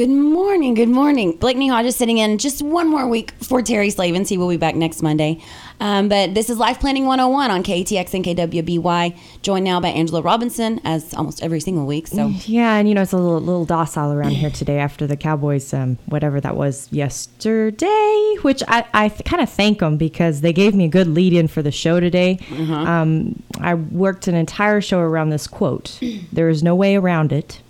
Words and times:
Good 0.00 0.08
morning. 0.08 0.72
Good 0.72 0.88
morning. 0.88 1.36
Blakeney 1.36 1.68
Hodges 1.68 1.94
sitting 1.94 2.16
in 2.16 2.38
just 2.38 2.62
one 2.62 2.88
more 2.88 3.06
week 3.06 3.32
for 3.32 3.60
Terry 3.60 3.90
Slavens. 3.90 4.30
He 4.30 4.38
will 4.38 4.48
be 4.48 4.56
back 4.56 4.74
next 4.74 5.02
Monday. 5.02 5.42
Um, 5.78 6.08
but 6.08 6.32
this 6.32 6.48
is 6.48 6.56
Life 6.56 6.80
Planning 6.80 7.04
101 7.04 7.50
on 7.50 7.62
KATX 7.62 8.14
and 8.14 8.24
KWBY. 8.24 9.18
Joined 9.42 9.66
now 9.66 9.78
by 9.78 9.88
Angela 9.88 10.22
Robinson, 10.22 10.80
as 10.84 11.12
almost 11.12 11.42
every 11.42 11.60
single 11.60 11.84
week. 11.84 12.06
So 12.06 12.28
Yeah, 12.46 12.76
and 12.76 12.88
you 12.88 12.94
know 12.94 13.02
it's 13.02 13.12
a 13.12 13.18
little, 13.18 13.42
little 13.42 13.66
docile 13.66 14.10
around 14.10 14.30
here 14.30 14.48
today 14.48 14.78
after 14.78 15.06
the 15.06 15.18
Cowboys, 15.18 15.74
um, 15.74 15.98
whatever 16.06 16.40
that 16.40 16.56
was 16.56 16.90
yesterday. 16.90 18.36
Which 18.40 18.62
I, 18.68 18.86
I 18.94 19.10
kind 19.10 19.42
of 19.42 19.50
thank 19.50 19.80
them 19.80 19.98
because 19.98 20.40
they 20.40 20.54
gave 20.54 20.74
me 20.74 20.86
a 20.86 20.88
good 20.88 21.08
lead 21.08 21.34
in 21.34 21.46
for 21.46 21.60
the 21.60 21.72
show 21.72 22.00
today. 22.00 22.38
Um, 22.70 23.42
I 23.60 23.74
worked 23.74 24.28
an 24.28 24.34
entire 24.34 24.80
show 24.80 25.00
around 25.00 25.28
this 25.28 25.46
quote: 25.46 26.00
"There 26.32 26.48
is 26.48 26.62
no 26.62 26.74
way 26.74 26.96
around 26.96 27.32
it, 27.32 27.60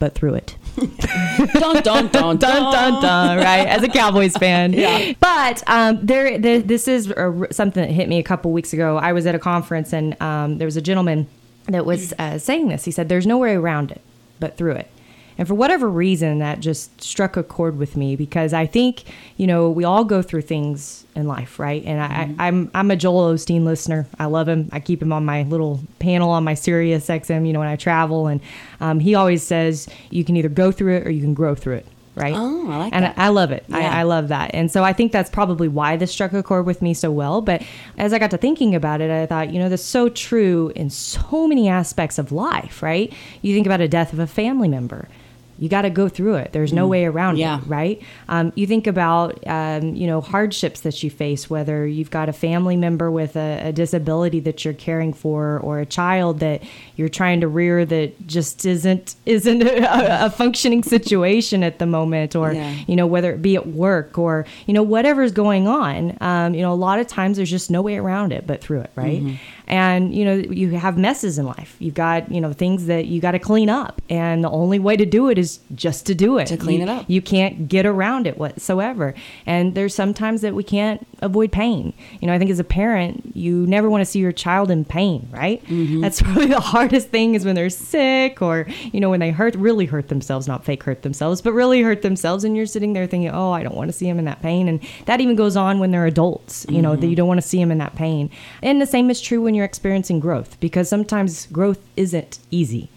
but 0.00 0.16
through 0.16 0.34
it." 0.34 0.56
dun 1.54 1.82
dun 1.82 2.08
dun 2.08 2.36
dun 2.36 2.38
dun 2.38 3.02
dun. 3.02 3.36
right 3.38 3.66
as 3.66 3.82
a 3.82 3.88
cowboys 3.88 4.36
fan. 4.36 4.72
Yeah. 4.84 5.12
but 5.20 5.62
um 5.68 6.04
there, 6.04 6.38
there 6.38 6.60
this 6.60 6.88
is 6.88 7.10
a, 7.10 7.46
something 7.50 7.86
that 7.86 7.92
hit 7.92 8.08
me 8.08 8.18
a 8.18 8.22
couple 8.22 8.52
weeks 8.52 8.72
ago. 8.72 8.96
I 8.96 9.12
was 9.12 9.26
at 9.26 9.34
a 9.34 9.38
conference 9.38 9.92
and 9.92 10.20
um, 10.20 10.58
there 10.58 10.66
was 10.66 10.76
a 10.76 10.82
gentleman 10.82 11.28
that 11.68 11.86
was 11.86 12.12
uh, 12.18 12.38
saying 12.38 12.68
this. 12.68 12.84
He 12.84 12.90
said 12.90 13.08
there's 13.08 13.26
no 13.26 13.38
way 13.38 13.54
around 13.54 13.90
it 13.90 14.00
but 14.40 14.56
through 14.56 14.72
it 14.72 14.90
and 15.38 15.48
for 15.48 15.54
whatever 15.54 15.88
reason 15.90 16.38
that 16.38 16.60
just 16.60 17.02
struck 17.02 17.36
a 17.36 17.42
chord 17.42 17.76
with 17.78 17.96
me 17.96 18.14
because 18.16 18.52
i 18.52 18.66
think 18.66 19.04
you 19.36 19.46
know 19.46 19.70
we 19.70 19.84
all 19.84 20.04
go 20.04 20.22
through 20.22 20.42
things 20.42 21.04
in 21.16 21.26
life 21.26 21.58
right 21.58 21.82
and 21.84 22.00
I, 22.00 22.06
I, 22.44 22.46
i'm 22.48 22.70
i'm 22.74 22.90
a 22.90 22.96
joel 22.96 23.32
osteen 23.34 23.64
listener 23.64 24.06
i 24.18 24.26
love 24.26 24.48
him 24.48 24.68
i 24.72 24.80
keep 24.80 25.02
him 25.02 25.12
on 25.12 25.24
my 25.24 25.42
little 25.42 25.80
panel 25.98 26.30
on 26.30 26.44
my 26.44 26.54
sirius 26.54 27.06
xm 27.08 27.46
you 27.46 27.52
know 27.52 27.58
when 27.60 27.68
i 27.68 27.76
travel 27.76 28.26
and 28.26 28.40
um, 28.80 29.00
he 29.00 29.14
always 29.14 29.42
says 29.42 29.88
you 30.10 30.24
can 30.24 30.36
either 30.36 30.48
go 30.48 30.70
through 30.72 30.96
it 30.96 31.06
or 31.06 31.10
you 31.10 31.20
can 31.22 31.34
grow 31.34 31.54
through 31.54 31.74
it 31.76 31.86
right 32.16 32.34
Oh, 32.36 32.70
I 32.70 32.76
like 32.76 32.92
that. 32.92 32.96
and 32.96 33.04
that. 33.06 33.14
I 33.18 33.28
love 33.28 33.50
it. 33.50 33.64
Yeah. 33.66 33.76
I, 33.78 34.00
I 34.00 34.02
love 34.04 34.28
that. 34.28 34.52
And 34.54 34.70
so 34.70 34.84
I 34.84 34.92
think 34.92 35.10
that's 35.10 35.28
probably 35.28 35.66
why 35.66 35.96
this 35.96 36.12
struck 36.12 36.32
a 36.32 36.44
chord 36.44 36.64
with 36.64 36.80
me 36.80 36.94
so 36.94 37.10
well. 37.10 37.40
But 37.40 37.64
as 37.98 38.12
I 38.12 38.20
got 38.20 38.30
to 38.30 38.38
thinking 38.38 38.72
about 38.76 39.00
it, 39.00 39.10
I 39.10 39.26
thought, 39.26 39.50
you 39.52 39.58
know, 39.58 39.68
that's 39.68 39.82
so 39.82 40.08
true 40.08 40.70
in 40.76 40.90
so 40.90 41.48
many 41.48 41.68
aspects 41.68 42.16
of 42.16 42.30
life, 42.30 42.84
right? 42.84 43.12
You 43.42 43.52
think 43.52 43.66
about 43.66 43.80
a 43.80 43.88
death 43.88 44.12
of 44.12 44.20
a 44.20 44.28
family 44.28 44.68
member. 44.68 45.08
You 45.58 45.68
got 45.68 45.82
to 45.82 45.90
go 45.90 46.08
through 46.08 46.34
it. 46.36 46.52
There's 46.52 46.72
no 46.72 46.86
way 46.88 47.04
around 47.04 47.36
Mm. 47.36 47.38
Yeah. 47.38 47.58
it, 47.58 47.66
right? 47.66 48.02
Um, 48.28 48.52
you 48.56 48.66
think 48.66 48.86
about, 48.86 49.38
um, 49.46 49.94
you 49.94 50.06
know, 50.06 50.20
hardships 50.20 50.80
that 50.80 51.02
you 51.02 51.10
face, 51.10 51.48
whether 51.48 51.86
you've 51.86 52.10
got 52.10 52.28
a 52.28 52.32
family 52.32 52.76
member 52.76 53.10
with 53.10 53.36
a, 53.36 53.68
a 53.68 53.72
disability 53.72 54.40
that 54.40 54.64
you're 54.64 54.74
caring 54.74 55.12
for, 55.12 55.58
or 55.60 55.80
a 55.80 55.86
child 55.86 56.40
that 56.40 56.62
you're 56.96 57.08
trying 57.08 57.40
to 57.40 57.48
rear 57.48 57.84
that 57.84 58.26
just 58.26 58.64
isn't 58.66 59.14
isn't 59.26 59.62
a, 59.66 60.26
a 60.26 60.30
functioning 60.30 60.82
situation 60.82 61.62
at 61.62 61.78
the 61.78 61.86
moment, 61.86 62.34
or 62.36 62.52
Yeah. 62.52 62.74
you 62.86 62.96
know, 62.96 63.06
whether 63.06 63.32
it 63.32 63.42
be 63.42 63.54
at 63.56 63.66
work 63.66 64.18
or 64.18 64.46
you 64.66 64.74
know 64.74 64.82
whatever's 64.82 65.32
going 65.32 65.68
on. 65.68 66.16
Um, 66.20 66.54
you 66.54 66.62
know, 66.62 66.72
a 66.72 66.74
lot 66.74 66.98
of 66.98 67.06
times 67.06 67.36
there's 67.36 67.50
just 67.50 67.70
no 67.70 67.82
way 67.82 67.96
around 67.96 68.32
it 68.32 68.46
but 68.46 68.60
through 68.60 68.80
it, 68.80 68.90
right? 68.96 69.22
Mm-hmm. 69.22 69.34
And 69.66 70.14
you 70.14 70.24
know, 70.24 70.34
you 70.34 70.70
have 70.72 70.98
messes 70.98 71.38
in 71.38 71.46
life. 71.46 71.76
You've 71.78 71.94
got 71.94 72.30
you 72.30 72.40
know 72.40 72.52
things 72.52 72.86
that 72.86 73.06
you 73.06 73.20
got 73.20 73.32
to 73.32 73.38
clean 73.38 73.70
up, 73.70 74.02
and 74.10 74.44
the 74.44 74.50
only 74.50 74.78
way 74.78 74.96
to 74.96 75.06
do 75.06 75.28
it 75.30 75.38
is 75.38 75.60
just 75.74 76.06
to 76.06 76.14
do 76.14 76.38
it. 76.38 76.46
To 76.48 76.56
clean 76.56 76.80
You- 76.80 76.86
it 76.86 76.88
up. 76.90 77.04
You 77.08 77.22
can't 77.22 77.68
get 77.68 77.86
around 77.86 78.26
it 78.26 78.36
whatsoever. 78.38 79.14
And 79.46 79.74
there's 79.74 79.94
sometimes 79.94 80.42
that 80.42 80.54
we 80.54 80.62
can't 80.62 81.06
avoid 81.20 81.50
pain. 81.52 81.92
You 82.20 82.26
know, 82.28 82.34
I 82.34 82.38
think 82.38 82.50
as 82.50 82.58
a 82.58 82.64
parent, 82.64 83.32
you 83.34 83.66
never 83.66 83.88
want 83.88 84.02
to 84.02 84.04
see 84.04 84.18
your 84.18 84.32
child 84.32 84.70
in 84.70 84.84
pain, 84.84 85.28
right? 85.32 85.64
Mm-hmm. 85.66 86.00
That's 86.02 86.20
probably 86.22 86.46
the 86.46 86.60
hardest 86.60 87.08
thing 87.08 87.34
is 87.34 87.44
when 87.44 87.54
they're 87.54 87.70
sick 87.70 88.42
or 88.42 88.66
you 88.92 89.00
know 89.00 89.10
when 89.10 89.20
they 89.20 89.30
hurt 89.30 89.54
really 89.56 89.86
hurt 89.86 90.08
themselves, 90.08 90.46
not 90.46 90.64
fake 90.64 90.82
hurt 90.82 91.02
themselves, 91.02 91.40
but 91.40 91.52
really 91.52 91.80
hurt 91.82 92.02
themselves, 92.02 92.44
and 92.44 92.56
you're 92.56 92.66
sitting 92.66 92.92
there 92.92 93.06
thinking, 93.06 93.30
oh, 93.30 93.50
I 93.52 93.62
don't 93.62 93.74
want 93.76 93.88
to 93.88 93.92
see 93.96 94.06
them 94.06 94.18
in 94.18 94.26
that 94.26 94.42
pain, 94.42 94.68
and 94.68 94.80
that 95.06 95.20
even 95.20 95.36
goes 95.36 95.56
on 95.56 95.78
when 95.78 95.90
they're 95.90 96.06
adults. 96.06 96.66
You 96.68 96.82
know, 96.82 96.96
that 96.96 97.06
you 97.06 97.16
don't 97.16 97.28
want 97.28 97.40
to 97.40 97.46
see 97.46 97.58
them 97.58 97.70
in 97.70 97.78
that 97.78 97.94
pain. 97.96 98.30
And 98.62 98.80
the 98.80 98.86
same 98.86 99.10
is 99.10 99.20
true 99.20 99.40
when 99.42 99.53
you're 99.54 99.64
experiencing 99.64 100.20
growth 100.20 100.58
because 100.60 100.88
sometimes 100.88 101.46
growth 101.46 101.78
isn't 101.96 102.38
easy. 102.50 102.88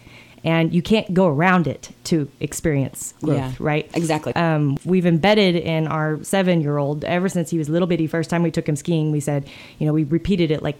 And 0.44 0.72
you 0.72 0.82
can't 0.82 1.12
go 1.12 1.26
around 1.26 1.66
it 1.66 1.90
to 2.04 2.30
experience 2.38 3.12
growth, 3.20 3.36
Yeah, 3.38 3.52
right? 3.58 3.90
exactly. 3.94 4.32
Um, 4.36 4.78
we've 4.84 5.04
embedded 5.04 5.56
in 5.56 5.88
our 5.88 6.22
seven 6.22 6.60
year 6.60 6.78
old, 6.78 7.04
ever 7.04 7.28
since 7.28 7.50
he 7.50 7.58
was 7.58 7.68
little 7.68 7.88
bitty, 7.88 8.06
first 8.06 8.30
time 8.30 8.44
we 8.44 8.52
took 8.52 8.68
him 8.68 8.76
skiing, 8.76 9.10
we 9.10 9.18
said, 9.20 9.46
you 9.78 9.86
know, 9.86 9.92
we 9.92 10.04
repeated 10.04 10.52
it 10.52 10.62
like 10.62 10.76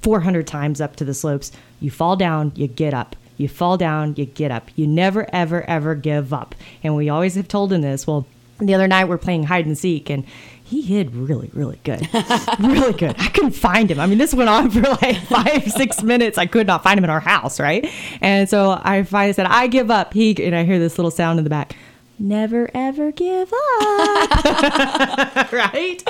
400 0.00 0.46
times 0.46 0.80
up 0.80 0.96
to 0.96 1.04
the 1.04 1.12
slopes. 1.14 1.52
You 1.80 1.90
fall 1.90 2.16
down, 2.16 2.52
you 2.56 2.66
get 2.66 2.94
up. 2.94 3.14
You 3.36 3.46
fall 3.48 3.76
down, 3.76 4.14
you 4.16 4.24
get 4.24 4.50
up. 4.50 4.70
You 4.74 4.86
never, 4.86 5.28
ever, 5.34 5.68
ever 5.68 5.94
give 5.94 6.32
up. 6.32 6.54
And 6.82 6.96
we 6.96 7.08
always 7.10 7.34
have 7.34 7.46
told 7.48 7.72
him 7.72 7.82
this. 7.82 8.06
Well, 8.06 8.26
the 8.58 8.74
other 8.74 8.86
night 8.86 9.06
we're 9.06 9.18
playing 9.18 9.44
hide 9.44 9.66
and 9.66 9.76
seek 9.76 10.10
and 10.10 10.24
he 10.64 10.80
hid 10.80 11.14
really, 11.14 11.50
really 11.52 11.78
good. 11.84 12.08
really 12.58 12.94
good. 12.94 13.14
I 13.18 13.28
couldn't 13.28 13.52
find 13.52 13.90
him. 13.90 14.00
I 14.00 14.06
mean, 14.06 14.16
this 14.16 14.32
went 14.32 14.48
on 14.48 14.70
for 14.70 14.80
like 14.80 15.16
five, 15.26 15.70
six 15.70 16.02
minutes. 16.02 16.38
I 16.38 16.46
could 16.46 16.66
not 16.66 16.82
find 16.82 16.96
him 16.96 17.04
in 17.04 17.10
our 17.10 17.20
house, 17.20 17.60
right? 17.60 17.88
And 18.22 18.48
so 18.48 18.80
I 18.82 19.02
finally 19.02 19.34
said, 19.34 19.46
I 19.46 19.66
give 19.66 19.90
up. 19.90 20.14
He 20.14 20.34
and 20.42 20.56
I 20.56 20.64
hear 20.64 20.78
this 20.78 20.98
little 20.98 21.10
sound 21.10 21.38
in 21.38 21.44
the 21.44 21.50
back. 21.50 21.76
Never 22.24 22.70
ever 22.72 23.12
give 23.12 23.52
up. 23.52 24.30
right? 25.52 26.02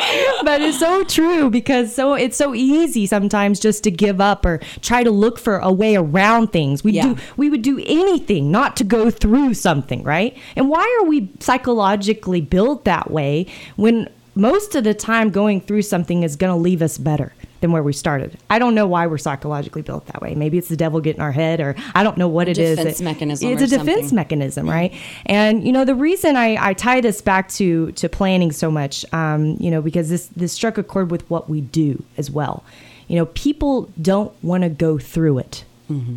But 0.44 0.62
it's 0.62 0.78
so 0.78 1.02
true 1.02 1.50
because 1.50 1.92
so 1.92 2.14
it's 2.14 2.36
so 2.36 2.54
easy 2.54 3.04
sometimes 3.06 3.58
just 3.58 3.82
to 3.82 3.90
give 3.90 4.20
up 4.20 4.46
or 4.46 4.60
try 4.80 5.02
to 5.02 5.10
look 5.10 5.40
for 5.40 5.58
a 5.58 5.72
way 5.72 5.96
around 5.96 6.52
things. 6.52 6.84
We 6.84 6.92
Yeah. 6.92 7.02
do 7.14 7.16
we 7.36 7.50
would 7.50 7.62
do 7.62 7.82
anything 7.84 8.52
not 8.52 8.76
to 8.76 8.84
go 8.84 9.10
through 9.10 9.54
something, 9.54 10.04
right? 10.04 10.36
And 10.54 10.68
why 10.68 10.84
are 11.00 11.04
we 11.04 11.30
psychologically 11.40 12.40
built 12.40 12.84
that 12.84 13.10
way 13.10 13.46
when 13.74 14.08
most 14.36 14.76
of 14.76 14.84
the 14.84 14.94
time 14.94 15.30
going 15.30 15.60
through 15.60 15.82
something 15.82 16.22
is 16.22 16.36
going 16.36 16.52
to 16.52 16.56
leave 16.60 16.80
us 16.80 16.96
better 16.96 17.32
than 17.64 17.72
where 17.72 17.82
we 17.82 17.92
started? 17.94 18.36
I 18.50 18.58
don't 18.58 18.74
know 18.74 18.86
why 18.86 19.06
we're 19.06 19.18
psychologically 19.18 19.82
built 19.82 20.06
that 20.06 20.20
way. 20.20 20.34
Maybe 20.34 20.58
it's 20.58 20.68
the 20.68 20.76
devil 20.76 21.00
getting 21.00 21.22
our 21.22 21.32
head 21.32 21.60
or 21.60 21.74
I 21.94 22.02
don't 22.04 22.18
know 22.18 22.28
what 22.28 22.46
it 22.48 22.58
is. 22.58 22.76
Defense 22.76 23.00
mechanism 23.00 23.48
It's 23.50 23.62
a 23.62 23.66
defense 23.66 24.00
something. 24.00 24.14
mechanism, 24.16 24.68
right? 24.68 24.92
And 25.26 25.66
you 25.66 25.72
know 25.72 25.84
the 25.84 25.94
reason 25.94 26.36
I, 26.36 26.56
I 26.68 26.74
tie 26.74 27.00
this 27.00 27.22
back 27.22 27.48
to 27.50 27.90
to 27.92 28.08
planning 28.08 28.52
so 28.52 28.70
much, 28.70 29.04
um, 29.14 29.56
you 29.58 29.70
know, 29.70 29.80
because 29.80 30.08
this 30.10 30.26
this 30.36 30.52
struck 30.52 30.76
a 30.78 30.82
chord 30.82 31.10
with 31.10 31.28
what 31.30 31.48
we 31.48 31.62
do 31.62 32.02
as 32.18 32.30
well. 32.30 32.62
You 33.08 33.16
know, 33.16 33.26
people 33.26 33.90
don't 34.00 34.32
want 34.42 34.62
to 34.62 34.68
go 34.68 34.98
through 34.98 35.38
it, 35.38 35.64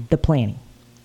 the 0.09 0.17
planning. 0.17 0.59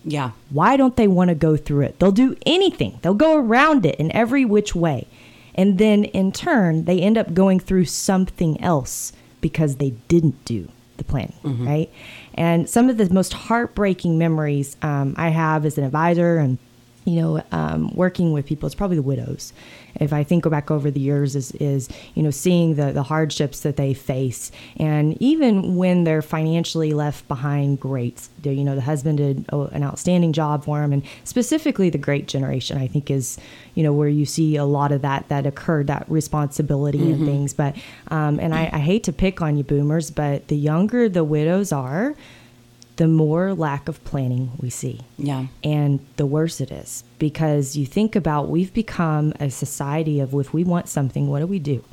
yeah. 0.05 0.31
Why 0.49 0.75
don't 0.77 0.95
they 0.95 1.07
want 1.07 1.29
to 1.29 1.35
go 1.35 1.55
through 1.57 1.81
it? 1.87 1.99
They'll 1.99 2.11
do 2.11 2.35
anything. 2.45 2.99
They'll 3.01 3.13
go 3.13 3.37
around 3.37 3.85
it 3.85 3.95
in 3.95 4.11
every 4.11 4.45
which 4.45 4.73
way. 4.75 5.07
And 5.55 5.77
then 5.77 6.03
in 6.05 6.31
turn, 6.31 6.85
they 6.85 6.99
end 6.99 7.17
up 7.17 7.33
going 7.33 7.59
through 7.59 7.85
something 7.85 8.59
else 8.61 9.13
because 9.43 9.75
they 9.75 9.91
didn't 10.07 10.43
do 10.45 10.67
the 10.97 11.03
planning, 11.03 11.33
right? 11.67 11.89
And 12.33 12.67
some 12.67 12.89
of 12.89 12.97
the 12.97 13.07
most 13.13 13.33
heartbreaking 13.33 14.17
memories 14.17 14.75
um, 14.81 15.13
I 15.17 15.29
have 15.29 15.65
as 15.65 15.77
an 15.77 15.83
advisor 15.83 16.37
and 16.37 16.57
you 17.05 17.21
know, 17.21 17.43
um, 17.51 17.93
working 17.95 18.31
with 18.31 18.45
people, 18.45 18.65
it's 18.67 18.75
probably 18.75 18.95
the 18.95 19.03
widows. 19.03 19.53
If 19.95 20.11
I 20.11 20.23
think 20.23 20.49
back 20.49 20.71
over 20.71 20.89
the 20.89 20.99
years, 20.99 21.35
is 21.35 21.51
is 21.53 21.89
you 22.15 22.23
know 22.23 22.31
seeing 22.31 22.75
the 22.75 22.91
the 22.91 23.03
hardships 23.03 23.59
that 23.61 23.77
they 23.77 23.93
face, 23.93 24.51
and 24.77 25.21
even 25.21 25.75
when 25.75 26.03
they're 26.03 26.21
financially 26.21 26.93
left 26.93 27.27
behind, 27.27 27.79
great. 27.79 28.27
You 28.43 28.63
know, 28.63 28.75
the 28.75 28.81
husband 28.81 29.17
did 29.17 29.45
an 29.51 29.83
outstanding 29.83 30.33
job 30.33 30.65
for 30.65 30.81
them, 30.81 30.93
and 30.93 31.03
specifically 31.23 31.89
the 31.89 31.97
Great 31.97 32.27
Generation, 32.27 32.77
I 32.77 32.87
think 32.87 33.11
is 33.11 33.37
you 33.75 33.83
know 33.83 33.93
where 33.93 34.09
you 34.09 34.25
see 34.25 34.55
a 34.55 34.65
lot 34.65 34.91
of 34.91 35.01
that 35.01 35.29
that 35.29 35.45
occurred, 35.45 35.87
that 35.87 36.09
responsibility 36.09 37.11
and 37.11 37.25
things. 37.25 37.53
But 37.53 37.75
um, 38.09 38.39
and 38.39 38.55
I, 38.55 38.69
I 38.73 38.79
hate 38.79 39.03
to 39.03 39.13
pick 39.13 39.41
on 39.41 39.57
you, 39.57 39.63
boomers, 39.63 40.09
but 40.09 40.47
the 40.47 40.57
younger 40.57 41.07
the 41.07 41.23
widows 41.23 41.71
are, 41.71 42.15
the 42.97 43.07
more 43.07 43.53
lack 43.53 43.87
of 43.87 44.03
planning 44.03 44.51
we 44.59 44.69
see 44.69 45.01
Yeah. 45.17 45.47
and 45.63 45.99
the 46.17 46.25
worse 46.25 46.61
it 46.61 46.71
is 46.71 47.03
because 47.19 47.75
you 47.75 47.85
think 47.85 48.15
about 48.15 48.49
we've 48.49 48.73
become 48.73 49.33
a 49.39 49.49
society 49.49 50.19
of 50.19 50.33
if 50.35 50.53
we 50.53 50.63
want 50.63 50.87
something 50.87 51.27
what 51.29 51.39
do 51.39 51.47
we 51.47 51.59
do 51.59 51.83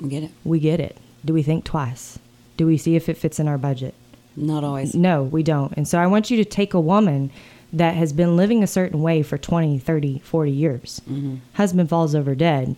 We 0.00 0.08
get 0.10 0.22
it. 0.24 0.30
we 0.44 0.58
get 0.60 0.80
it 0.80 0.96
do 1.24 1.32
we 1.32 1.42
think 1.42 1.64
twice 1.64 2.18
do 2.56 2.66
we 2.66 2.76
see 2.76 2.94
if 2.96 3.08
it 3.08 3.16
fits 3.16 3.40
in 3.40 3.48
our 3.48 3.58
budget 3.58 3.94
Not 4.36 4.64
always. 4.64 4.94
no 4.94 5.22
we 5.22 5.42
don't 5.42 5.72
and 5.76 5.88
so 5.88 5.98
i 5.98 6.06
want 6.06 6.30
you 6.30 6.36
to 6.36 6.44
take 6.44 6.74
a 6.74 6.80
woman 6.80 7.30
that 7.72 7.94
has 7.94 8.12
been 8.12 8.36
living 8.36 8.62
a 8.62 8.68
certain 8.68 9.02
way 9.02 9.20
for 9.20 9.36
20, 9.36 9.80
30, 9.80 10.20
40 10.20 10.50
years. 10.52 11.00
Mm-hmm. 11.10 11.36
Husband 11.54 11.88
falls 11.88 12.14
over 12.14 12.36
dead. 12.36 12.76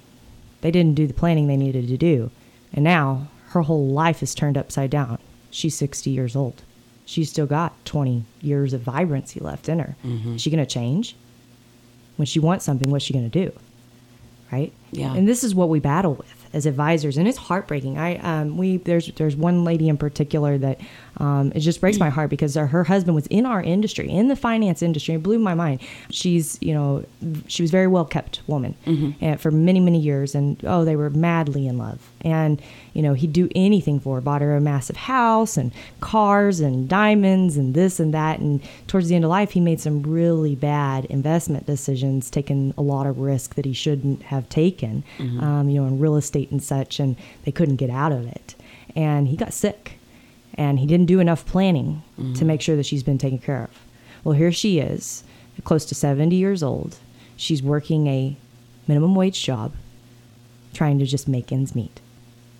They 0.63 0.71
didn't 0.71 0.95
do 0.95 1.07
the 1.07 1.13
planning 1.13 1.49
they 1.49 1.57
needed 1.59 1.87
to 1.89 1.99
do. 1.99 2.31
And 2.73 2.83
now 2.83 3.29
her 3.49 3.61
whole 3.61 3.89
life 3.89 4.23
is 4.23 4.35
turned 4.35 4.57
upside 4.57 4.89
down. 4.89 5.19
She's 5.51 5.77
60 5.77 6.09
years 6.09 6.35
old. 6.35 6.63
She's 7.07 7.31
still 7.31 7.47
got 7.47 7.73
20 7.87 8.25
years 8.43 8.73
of 8.75 8.83
vibrancy 8.83 9.41
left 9.41 9.69
in 9.69 9.79
her. 9.79 9.97
Is 10.35 10.43
she 10.43 10.51
going 10.51 10.63
to 10.65 10.71
change? 10.71 11.17
When 12.17 12.27
she 12.27 12.39
wants 12.41 12.65
something, 12.65 12.91
what's 12.91 13.05
she 13.05 13.13
going 13.15 13.31
to 13.31 13.45
do? 13.47 13.53
Right? 14.53 14.73
Yeah. 14.93 15.15
And 15.15 15.27
this 15.27 15.43
is 15.45 15.55
what 15.55 15.69
we 15.69 15.81
battle 15.81 16.15
with 16.15 16.31
as 16.57 16.65
advisors, 16.67 17.17
and 17.19 17.29
it's 17.29 17.37
heartbreaking. 17.39 17.99
I 17.99 18.17
um, 18.17 18.57
we 18.57 18.79
there's 18.79 19.13
there's 19.13 19.37
one 19.37 19.63
lady 19.63 19.89
in 19.89 19.99
particular 19.99 20.57
that 20.59 20.81
um, 21.19 21.53
it 21.55 21.61
just 21.61 21.81
breaks 21.81 21.99
my 21.99 22.09
heart 22.11 22.31
because 22.31 22.55
her, 22.55 22.67
her 22.67 22.85
husband 22.85 23.15
was 23.15 23.27
in 23.29 23.47
our 23.47 23.63
industry, 23.63 24.09
in 24.11 24.29
the 24.29 24.37
finance 24.37 24.83
industry. 24.83 25.15
It 25.15 25.23
blew 25.23 25.39
my 25.39 25.55
mind. 25.55 25.81
She's 26.11 26.59
you 26.63 26.75
know 26.75 27.05
she 27.47 27.63
was 27.63 27.71
a 27.71 27.77
very 27.79 27.87
well 27.87 28.05
kept 28.07 28.41
woman 28.47 28.75
and 29.21 29.41
for 29.41 29.51
many 29.51 29.81
many 29.81 30.01
years, 30.01 30.35
and 30.35 30.59
oh 30.65 30.85
they 30.85 30.97
were 30.97 31.11
madly 31.11 31.67
in 31.67 31.77
love, 31.79 32.01
and 32.23 32.61
you 32.95 33.03
know 33.03 33.13
he'd 33.15 33.33
do 33.35 33.49
anything 33.55 34.01
for 34.01 34.15
her. 34.17 34.21
Bought 34.23 34.41
her 34.41 34.57
a 34.57 34.61
massive 34.61 34.97
house 34.97 35.57
and 35.59 35.71
cars 36.01 36.61
and 36.61 36.89
diamonds 36.89 37.57
and 37.59 37.75
this 37.75 38.01
and 38.01 38.15
that. 38.15 38.39
And 38.39 38.63
towards 38.87 39.09
the 39.09 39.15
end 39.15 39.25
of 39.25 39.31
life, 39.31 39.51
he 39.53 39.61
made 39.61 39.81
some 39.81 40.03
really 40.03 40.55
bad 40.55 41.05
investment 41.07 41.67
decisions, 41.67 42.31
taking 42.31 42.73
a 42.79 42.83
lot 42.83 43.07
of 43.07 43.19
risk 43.19 43.55
that 43.57 43.65
he 43.67 43.75
shouldn't 43.75 44.23
have 44.23 44.49
taken, 44.49 45.05
um, 45.41 45.69
you 45.69 45.79
know, 45.81 45.87
in 45.87 45.99
real 45.99 46.17
estate 46.17 46.46
and 46.51 46.63
such. 46.63 46.99
And 47.01 47.17
they 47.45 47.53
couldn't 47.53 47.77
get 47.77 47.91
out 47.91 48.13
of 48.13 48.27
it, 48.27 48.55
and 48.95 49.29
he 49.29 49.37
got 49.37 49.53
sick 49.53 49.99
and 50.59 50.79
he 50.79 50.87
didn't 50.87 51.05
do 51.05 51.21
enough 51.21 51.45
planning 51.45 52.03
to 52.35 52.43
make 52.43 52.63
sure 52.63 52.77
that 52.77 52.87
she's 52.87 53.03
been 53.03 53.19
taken 53.19 53.39
care 53.39 53.65
of. 53.65 53.71
Well, 54.25 54.35
here 54.35 54.51
she 54.51 54.79
is, 54.79 55.23
close 55.65 55.85
to 55.85 55.95
70 55.95 56.35
years 56.35 56.63
old. 56.63 56.97
She's 57.37 57.63
working 57.63 58.07
a 58.07 58.37
minimum 58.89 59.15
wage 59.15 59.43
job, 59.43 59.75
trying 60.73 60.99
to 60.99 61.05
just 61.05 61.29
make 61.29 61.53
ends 61.53 61.75
meet. 61.75 62.01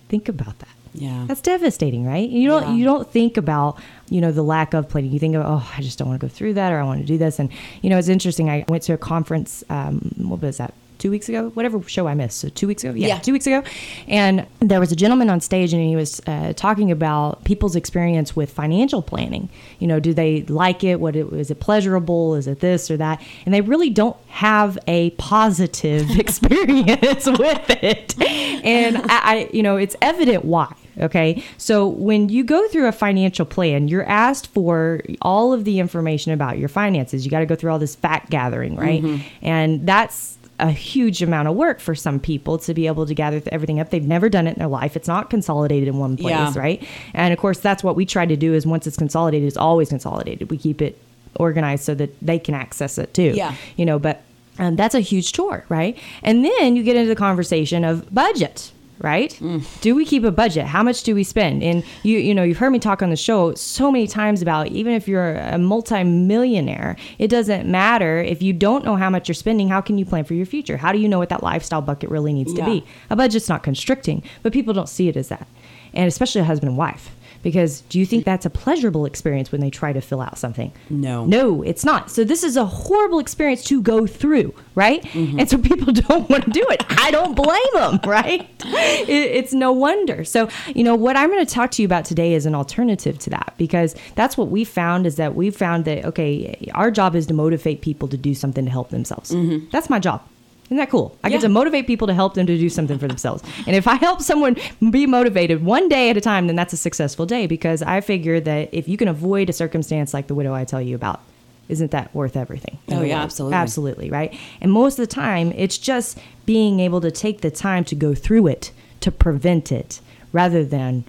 Think 0.09 0.29
about 0.29 0.59
that. 0.59 0.69
Yeah. 0.93 1.25
That's 1.27 1.41
devastating, 1.41 2.05
right? 2.05 2.29
You 2.29 2.47
don't 2.49 2.63
Yeah. 2.63 2.73
you 2.75 2.85
don't 2.85 3.11
think 3.11 3.35
about, 3.35 3.79
you 4.09 4.21
know, 4.21 4.31
the 4.31 4.43
lack 4.43 4.75
of 4.75 4.87
planning. 4.89 5.11
You 5.11 5.19
think 5.19 5.35
of, 5.35 5.43
oh, 5.43 5.67
I 5.75 5.81
just 5.81 5.97
don't 5.97 6.07
want 6.07 6.19
to 6.21 6.27
go 6.27 6.31
through 6.31 6.53
that 6.53 6.71
or 6.71 6.79
I 6.79 6.83
want 6.83 7.01
to 7.01 7.05
do 7.07 7.17
this. 7.17 7.39
And 7.39 7.49
you 7.81 7.89
know, 7.89 7.97
it's 7.97 8.07
interesting. 8.09 8.47
I 8.49 8.63
went 8.67 8.83
to 8.83 8.93
a 8.93 8.97
conference 8.97 9.63
um 9.71 10.11
what 10.17 10.41
was 10.41 10.57
that? 10.57 10.73
Two 11.07 11.11
weeks 11.11 11.29
ago, 11.29 11.51
whatever 11.53 11.81
show 11.83 12.05
I 12.05 12.15
missed. 12.15 12.37
So 12.39 12.49
two 12.49 12.67
weeks 12.67 12.83
ago, 12.83 12.93
yeah, 12.93 13.07
Yeah. 13.07 13.19
two 13.19 13.31
weeks 13.31 13.47
ago, 13.47 13.63
and 14.09 14.45
there 14.59 14.81
was 14.81 14.91
a 14.91 14.95
gentleman 14.95 15.29
on 15.29 15.39
stage, 15.39 15.71
and 15.71 15.81
he 15.81 15.95
was 15.95 16.21
uh, 16.27 16.51
talking 16.53 16.91
about 16.91 17.45
people's 17.45 17.77
experience 17.77 18.35
with 18.35 18.51
financial 18.51 19.01
planning. 19.01 19.47
You 19.79 19.87
know, 19.87 20.01
do 20.01 20.13
they 20.13 20.41
like 20.49 20.83
it? 20.83 20.99
What 20.99 21.15
it, 21.15 21.31
is 21.31 21.49
it 21.49 21.61
pleasurable? 21.61 22.35
Is 22.35 22.45
it 22.45 22.59
this 22.59 22.91
or 22.91 22.97
that? 22.97 23.21
And 23.45 23.55
they 23.55 23.61
really 23.61 23.89
don't 23.89 24.17
have 24.27 24.77
a 24.85 25.11
positive 25.11 26.09
experience 26.19 27.25
with 27.39 27.69
it. 27.69 28.21
And 28.21 28.97
I, 28.97 29.05
I, 29.09 29.49
you 29.53 29.63
know, 29.63 29.77
it's 29.77 29.95
evident 30.01 30.43
why. 30.43 30.73
Okay. 30.99 31.43
So 31.57 31.87
when 31.87 32.27
you 32.29 32.43
go 32.43 32.67
through 32.69 32.87
a 32.87 32.91
financial 32.91 33.45
plan, 33.45 33.87
you're 33.87 34.03
asked 34.09 34.47
for 34.47 35.01
all 35.21 35.53
of 35.53 35.63
the 35.63 35.79
information 35.79 36.31
about 36.31 36.57
your 36.57 36.69
finances. 36.69 37.23
You 37.23 37.29
got 37.29 37.41
to 37.41 37.45
go 37.45 37.53
through 37.55 37.71
all 37.71 37.77
this 37.77 37.93
fact 37.95 38.31
gathering, 38.31 38.75
right? 38.75 39.21
And 39.43 39.85
that's 39.87 40.36
a 40.59 40.71
huge 40.71 41.21
amount 41.21 41.47
of 41.47 41.55
work 41.55 41.79
for 41.79 41.93
some 41.93 42.19
people 42.19 42.57
to 42.57 42.73
be 42.73 42.87
able 42.87 43.05
to 43.05 43.13
gather 43.13 43.41
everything 43.51 43.79
up. 43.79 43.89
They've 43.91 44.03
never 44.03 44.27
done 44.27 44.47
it 44.47 44.53
in 44.53 44.59
their 44.59 44.67
life. 44.67 44.95
It's 44.95 45.07
not 45.07 45.29
consolidated 45.29 45.87
in 45.87 45.97
one 45.97 46.17
place, 46.17 46.31
Yeah. 46.31 46.53
right? 46.55 46.83
And 47.13 47.31
of 47.31 47.39
course, 47.39 47.59
that's 47.59 47.83
what 47.83 47.95
we 47.95 48.05
try 48.05 48.25
to 48.25 48.35
do 48.35 48.53
is 48.53 48.65
once 48.65 48.87
it's 48.87 48.97
consolidated, 48.97 49.47
it's 49.47 49.57
always 49.57 49.89
consolidated. 49.89 50.49
We 50.49 50.57
keep 50.57 50.81
it 50.81 50.99
organized 51.35 51.83
so 51.83 51.93
that 51.95 52.19
they 52.21 52.39
can 52.39 52.55
access 52.55 52.97
it 52.97 53.13
too. 53.13 53.33
Yeah. 53.35 53.53
You 53.75 53.85
know, 53.85 53.99
but 53.99 54.23
um, 54.57 54.75
that's 54.75 54.95
a 54.95 54.99
huge 54.99 55.31
chore, 55.33 55.63
right? 55.69 55.95
And 56.23 56.43
then 56.43 56.75
you 56.75 56.81
get 56.81 56.95
into 56.95 57.09
the 57.09 57.15
conversation 57.15 57.83
of 57.83 58.11
budget, 58.11 58.71
right? 58.99 59.31
Mm. 59.41 59.81
Do 59.81 59.95
we 59.95 60.05
keep 60.05 60.23
a 60.23 60.31
budget? 60.31 60.65
How 60.65 60.83
much 60.83 61.03
do 61.03 61.13
we 61.13 61.23
spend? 61.23 61.63
And 61.63 61.83
you, 62.03 62.17
you 62.17 62.33
know, 62.33 62.43
you've 62.43 62.57
heard 62.57 62.71
me 62.71 62.79
talk 62.79 63.01
on 63.01 63.09
the 63.09 63.15
show 63.15 63.53
so 63.55 63.91
many 63.91 64.07
times 64.07 64.41
about 64.41 64.67
even 64.67 64.93
if 64.93 65.07
you're 65.07 65.35
a 65.35 65.57
multimillionaire, 65.57 66.95
it 67.19 67.27
doesn't 67.27 67.67
matter 67.67 68.19
if 68.19 68.41
you 68.41 68.53
don't 68.53 68.85
know 68.85 68.95
how 68.95 69.09
much 69.09 69.27
you're 69.27 69.35
spending. 69.35 69.67
How 69.69 69.81
can 69.81 69.97
you 69.97 70.05
plan 70.05 70.23
for 70.23 70.33
your 70.33 70.45
future? 70.45 70.77
How 70.77 70.91
do 70.91 70.99
you 70.99 71.07
know 71.07 71.19
what 71.19 71.29
that 71.29 71.43
lifestyle 71.43 71.81
bucket 71.81 72.09
really 72.09 72.33
needs 72.33 72.53
to 72.53 72.65
be? 72.65 72.85
A 73.09 73.15
budget's 73.15 73.49
not 73.49 73.63
constricting, 73.63 74.23
but 74.43 74.53
people 74.53 74.73
don't 74.73 74.89
see 74.89 75.07
it 75.09 75.15
as 75.17 75.29
that, 75.29 75.47
and 75.93 76.07
especially 76.07 76.41
a 76.41 76.45
husband 76.45 76.69
and 76.69 76.77
wife. 76.77 77.11
Because 77.43 77.81
do 77.81 77.99
you 77.99 78.05
think 78.05 78.25
that's 78.25 78.45
a 78.45 78.49
pleasurable 78.49 79.05
experience 79.05 79.51
when 79.51 79.61
they 79.61 79.69
try 79.69 79.93
to 79.93 80.01
fill 80.01 80.21
out 80.21 80.37
something? 80.37 80.71
No. 80.89 81.25
No, 81.25 81.61
it's 81.61 81.85
not. 81.85 82.11
So 82.11 82.23
this 82.23 82.43
is 82.43 82.57
a 82.57 82.65
horrible 82.65 83.19
experience 83.19 83.63
to 83.65 83.81
go 83.81 84.07
through, 84.07 84.53
right? 84.75 85.03
Mm-hmm. 85.03 85.39
And 85.39 85.49
so 85.49 85.57
people 85.57 85.93
don't 86.07 86.29
want 86.29 86.45
to 86.45 86.51
do 86.51 86.65
it. 86.69 86.83
I 86.89 87.11
don't 87.11 87.35
blame 87.35 87.73
them, 87.73 87.99
right? 88.09 88.49
It, 88.65 89.09
it's 89.09 89.53
no 89.53 89.71
wonder. 89.71 90.23
So, 90.23 90.49
you 90.67 90.83
know, 90.83 90.95
what 90.95 91.15
I'm 91.15 91.29
going 91.29 91.45
to 91.45 91.53
talk 91.53 91.71
to 91.71 91.81
you 91.81 91.85
about 91.85 92.05
today 92.05 92.33
is 92.33 92.45
an 92.45 92.55
alternative 92.55 93.17
to 93.19 93.29
that 93.31 93.53
because 93.57 93.95
that's 94.15 94.37
what 94.37 94.49
we 94.49 94.63
found 94.63 95.05
is 95.07 95.15
that 95.15 95.35
we 95.35 95.49
found 95.49 95.85
that, 95.85 96.05
okay, 96.05 96.69
our 96.73 96.91
job 96.91 97.15
is 97.15 97.27
to 97.27 97.33
motivate 97.33 97.81
people 97.81 98.07
to 98.09 98.17
do 98.17 98.33
something 98.33 98.65
to 98.65 98.71
help 98.71 98.89
themselves. 98.89 99.33
That's 99.71 99.89
my 99.89 99.99
job. 99.99 100.21
Isn't 100.67 100.77
that 100.77 100.89
cool? 100.89 101.17
I 101.23 101.29
get 101.29 101.37
Mm-hmm. 101.37 101.43
To 101.43 101.49
motivate 101.49 101.87
people 101.87 102.07
to 102.07 102.13
help 102.13 102.33
them 102.33 102.45
to 102.45 102.57
do 102.57 102.69
something 102.69 102.99
for 102.99 103.07
themselves. 103.07 103.41
And 103.65 103.75
if 103.75 103.87
I 103.87 103.95
help 103.95 104.21
someone 104.21 104.55
be 104.91 105.05
motivated 105.05 105.63
one 105.63 105.87
day 105.89 106.09
at 106.09 106.17
a 106.17 106.21
time, 106.21 106.47
then 106.47 106.55
that's 106.55 106.73
a 106.73 106.77
successful 106.77 107.25
day 107.25 107.47
because 107.47 107.81
I 107.81 108.01
figure 108.01 108.39
that 108.41 108.69
if 108.73 108.87
you 108.89 108.97
can 108.97 109.07
avoid 109.07 109.49
a 109.49 109.53
circumstance 109.53 110.13
like 110.13 110.27
the 110.27 110.35
widow 110.35 110.53
I 110.53 110.65
tell 110.65 110.81
you 110.81 110.95
about, 110.95 111.21
isn't 111.69 111.91
that 111.91 112.13
worth 112.15 112.35
everything? 112.37 112.77
Oh, 112.89 113.01
yeah, 113.01 113.15
world? 113.15 113.25
absolutely. 113.25 113.55
Absolutely, 113.57 114.09
right? 114.09 114.39
And 114.61 114.71
most 114.71 114.99
of 114.99 115.07
the 115.07 115.13
time, 115.13 115.51
it's 115.55 115.77
just 115.77 116.17
being 116.45 116.79
able 116.79 117.01
to 117.01 117.11
take 117.11 117.41
the 117.41 117.51
time 117.51 117.83
to 117.85 117.95
go 117.95 118.13
through 118.15 118.47
it 118.47 118.71
to 119.01 119.11
prevent 119.11 119.71
it 119.71 119.99
rather 120.33 120.63
than 120.65 121.03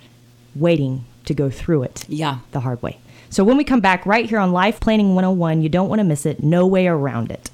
waiting 0.54 1.04
to 1.25 1.34
go 1.34 1.50
through 1.50 1.82
it 1.82 2.04
Yeah. 2.08 2.38
the 2.52 2.61
hard 2.61 2.82
way. 2.82 2.99
So 3.31 3.44
when 3.44 3.56
we 3.56 3.64
come 3.64 3.81
back 3.81 4.06
right 4.06 4.25
here 4.28 4.38
on 4.38 4.52
Life 4.52 4.81
Planning 4.81 5.14
101, 5.14 5.62
you 5.62 5.69
don't 5.69 5.88
want 5.88 5.99
to 6.00 6.04
miss 6.04 6.25
it. 6.26 6.43
No 6.43 6.66
way 6.66 6.87
around 6.87 7.31
it. 7.31 7.50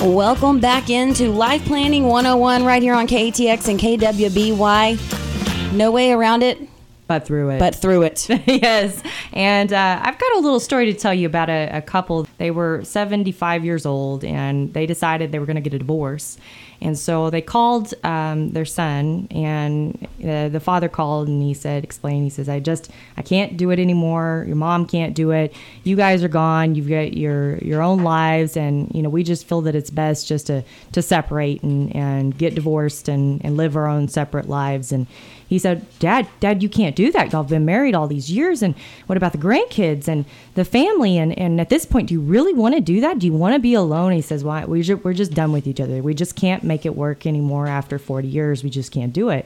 Welcome 0.00 0.60
back 0.60 0.88
into 0.88 1.28
Life 1.30 1.62
Planning 1.66 2.04
101 2.04 2.64
right 2.64 2.80
here 2.82 2.94
on 2.94 3.06
KATX 3.06 3.68
and 3.68 3.78
KWBY. 3.78 5.72
No 5.74 5.90
way 5.90 6.12
around 6.12 6.42
it, 6.42 6.58
But 7.06 7.26
through 7.26 7.50
it. 7.50 7.58
but 7.58 7.74
through 7.74 8.02
it. 8.04 8.26
yes. 8.46 9.02
And 9.34 9.70
uh, 9.74 10.00
I've 10.02 10.18
got 10.18 10.32
a 10.36 10.38
little 10.40 10.58
story 10.58 10.86
to 10.90 10.98
tell 10.98 11.12
you 11.12 11.26
about 11.26 11.50
a, 11.50 11.68
a 11.74 11.82
couple. 11.82 12.26
They 12.40 12.50
were 12.50 12.82
75 12.84 13.66
years 13.66 13.84
old 13.84 14.24
and 14.24 14.72
they 14.72 14.86
decided 14.86 15.30
they 15.30 15.38
were 15.38 15.44
going 15.44 15.56
to 15.56 15.60
get 15.60 15.74
a 15.74 15.78
divorce. 15.78 16.38
And 16.80 16.98
so 16.98 17.28
they 17.28 17.42
called 17.42 17.92
um, 18.02 18.52
their 18.52 18.64
son, 18.64 19.28
and 19.30 20.08
uh, 20.24 20.48
the 20.48 20.60
father 20.60 20.88
called 20.88 21.28
and 21.28 21.42
he 21.42 21.52
said, 21.52 21.84
explain, 21.84 22.22
he 22.22 22.30
says, 22.30 22.48
I 22.48 22.58
just, 22.58 22.90
I 23.18 23.22
can't 23.22 23.58
do 23.58 23.68
it 23.68 23.78
anymore. 23.78 24.44
Your 24.46 24.56
mom 24.56 24.86
can't 24.86 25.14
do 25.14 25.30
it. 25.32 25.54
You 25.84 25.94
guys 25.94 26.24
are 26.24 26.28
gone. 26.28 26.74
You've 26.74 26.88
got 26.88 27.12
your, 27.12 27.58
your 27.58 27.82
own 27.82 28.02
lives. 28.02 28.56
And, 28.56 28.90
you 28.94 29.02
know, 29.02 29.10
we 29.10 29.22
just 29.22 29.46
feel 29.46 29.60
that 29.60 29.74
it's 29.74 29.90
best 29.90 30.26
just 30.26 30.46
to, 30.46 30.64
to 30.92 31.02
separate 31.02 31.62
and, 31.62 31.94
and 31.94 32.38
get 32.38 32.54
divorced 32.54 33.08
and, 33.08 33.44
and 33.44 33.58
live 33.58 33.76
our 33.76 33.86
own 33.86 34.08
separate 34.08 34.48
lives. 34.48 34.92
And 34.92 35.06
he 35.50 35.58
said, 35.58 35.84
Dad, 35.98 36.28
Dad, 36.38 36.62
you 36.62 36.68
can't 36.68 36.94
do 36.94 37.10
that. 37.10 37.32
Y'all 37.32 37.42
have 37.42 37.50
been 37.50 37.64
married 37.64 37.92
all 37.96 38.06
these 38.06 38.30
years. 38.30 38.62
And 38.62 38.76
what 39.08 39.16
about 39.16 39.32
the 39.32 39.38
grandkids 39.38 40.06
and 40.06 40.24
the 40.54 40.64
family? 40.64 41.18
And, 41.18 41.36
and 41.36 41.60
at 41.60 41.70
this 41.70 41.84
point, 41.84 42.08
do 42.08 42.14
you 42.14 42.20
really 42.20 42.54
want 42.54 42.76
to 42.76 42.80
do 42.80 43.00
that? 43.00 43.18
Do 43.18 43.26
you 43.26 43.32
want 43.32 43.54
to 43.54 43.58
be 43.58 43.74
alone? 43.74 44.12
He 44.12 44.20
says, 44.22 44.44
Why? 44.44 44.64
We 44.64 44.82
ju- 44.82 45.00
we're 45.02 45.12
just 45.12 45.34
done 45.34 45.50
with 45.50 45.66
each 45.66 45.80
other. 45.80 46.02
We 46.02 46.14
just 46.14 46.36
can't 46.36 46.62
make 46.62 46.86
it 46.86 46.94
work 46.94 47.26
anymore 47.26 47.66
after 47.66 47.98
40 47.98 48.28
years. 48.28 48.62
We 48.62 48.70
just 48.70 48.92
can't 48.92 49.12
do 49.12 49.30
it. 49.30 49.44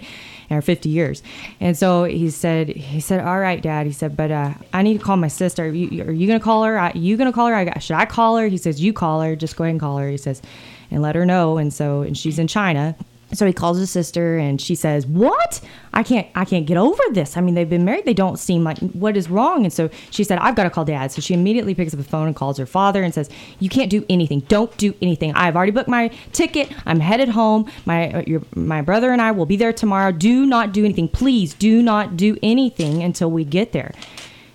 Or 0.51 0.61
50 0.61 0.91
years. 0.91 1.23
And 1.59 1.75
so 1.75 2.05
he 2.05 2.29
said, 2.29 2.69
he 2.69 3.01
said, 3.01 3.25
all 3.25 3.41
right, 3.41 3.63
dad. 3.63 3.87
He 3.87 3.93
said, 3.93 4.15
but 4.15 4.31
uh, 4.31 4.53
I 4.75 4.83
need 4.83 4.99
to 4.99 5.03
call 5.03 5.17
my 5.17 5.29
sister. 5.29 5.65
Are 5.65 5.69
you, 5.69 6.03
are 6.03 6.13
you 6.13 6.27
going 6.27 6.39
to 6.39 6.45
call 6.45 6.65
her? 6.65 6.79
Are 6.79 6.93
you 6.95 7.17
going 7.17 7.31
to 7.31 7.35
call 7.35 7.47
her? 7.47 7.55
I 7.55 7.79
should 7.79 7.97
I 7.97 8.05
call 8.05 8.37
her? 8.37 8.47
He 8.49 8.59
says, 8.59 8.79
you 8.79 8.93
call 8.93 9.23
her. 9.23 9.37
Just 9.37 9.57
go 9.57 9.65
ahead 9.65 9.71
and 9.71 9.81
call 9.81 9.97
her. 9.97 10.11
He 10.11 10.19
says, 10.19 10.43
and 10.91 11.01
let 11.01 11.15
her 11.15 11.25
know. 11.25 11.57
And 11.57 11.73
so, 11.73 12.03
and 12.03 12.17
she's 12.17 12.39
in 12.39 12.47
China. 12.47 12.95
So 13.35 13.47
he 13.47 13.53
calls 13.53 13.79
his 13.79 13.91
sister 13.91 14.37
and 14.37 14.61
she 14.61 14.75
says, 14.75 15.07
"What? 15.07 15.61
I 15.93 16.03
can't 16.03 16.27
I 16.35 16.45
can't 16.45 16.67
get 16.67 16.77
over 16.77 17.03
this. 17.11 17.37
I 17.37 17.41
mean, 17.41 17.55
they've 17.55 17.69
been 17.69 17.85
married. 17.85 18.05
They 18.05 18.15
don't 18.15 18.39
seem 18.39 18.65
like 18.65 18.79
what 18.79 19.17
is 19.17 19.29
wrong?" 19.29 19.65
And 19.65 19.73
so 19.73 19.91
she 20.11 20.25
said, 20.25 20.39
"I've 20.39 20.55
got 20.55 20.65
to 20.65 20.71
call 20.71 20.85
dad." 20.85 21.13
So 21.13 21.21
she 21.21 21.35
immediately 21.35 21.75
picks 21.75 21.93
up 21.93 21.99
the 21.99 22.05
phone 22.05 22.27
and 22.27 22.37
calls 22.37 22.59
her 22.59 22.67
father 22.67 23.03
and 23.03 23.13
says, 23.13 23.29
"You 23.59 23.69
can't 23.69 23.91
do 23.91 24.05
anything. 24.09 24.41
Don't 24.49 24.77
do 24.77 24.95
anything. 25.03 25.35
I've 25.35 25.57
already 25.57 25.73
booked 25.73 25.89
my 25.89 26.11
ticket. 26.33 26.73
I'm 26.87 27.01
headed 27.01 27.29
home. 27.29 27.71
My 27.87 28.13
uh, 28.13 28.23
your, 28.27 28.43
my 28.55 28.83
brother 28.83 29.13
and 29.13 29.21
I 29.21 29.33
will 29.33 29.47
be 29.47 29.57
there 29.57 29.73
tomorrow. 29.73 30.13
Do 30.13 30.47
not 30.47 30.73
do 30.73 30.85
anything. 30.85 31.09
Please 31.09 31.55
do 31.55 31.83
not 31.83 32.17
do 32.17 32.37
anything 32.43 33.03
until 33.03 33.31
we 33.31 33.45
get 33.45 33.73
there." 33.73 33.93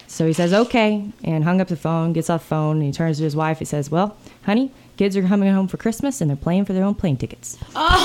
So 0.07 0.25
he 0.25 0.33
says, 0.33 0.53
okay, 0.53 1.05
and 1.23 1.43
hung 1.43 1.61
up 1.61 1.67
the 1.67 1.77
phone, 1.77 2.13
gets 2.13 2.31
off 2.31 2.41
the 2.41 2.47
phone, 2.47 2.77
and 2.77 2.85
he 2.85 2.91
turns 2.91 3.17
to 3.17 3.23
his 3.23 3.35
wife. 3.35 3.59
He 3.59 3.65
says, 3.65 3.91
well, 3.91 4.17
honey, 4.43 4.71
kids 4.99 5.15
are 5.15 5.23
coming 5.23 5.49
home 5.53 5.65
for 5.65 5.77
Christmas 5.77 6.19
and 6.19 6.29
they're 6.29 6.35
playing 6.35 6.65
for 6.65 6.73
their 6.73 6.83
own 6.83 6.93
plane 6.93 7.15
tickets. 7.15 7.57
Oh, 7.73 8.03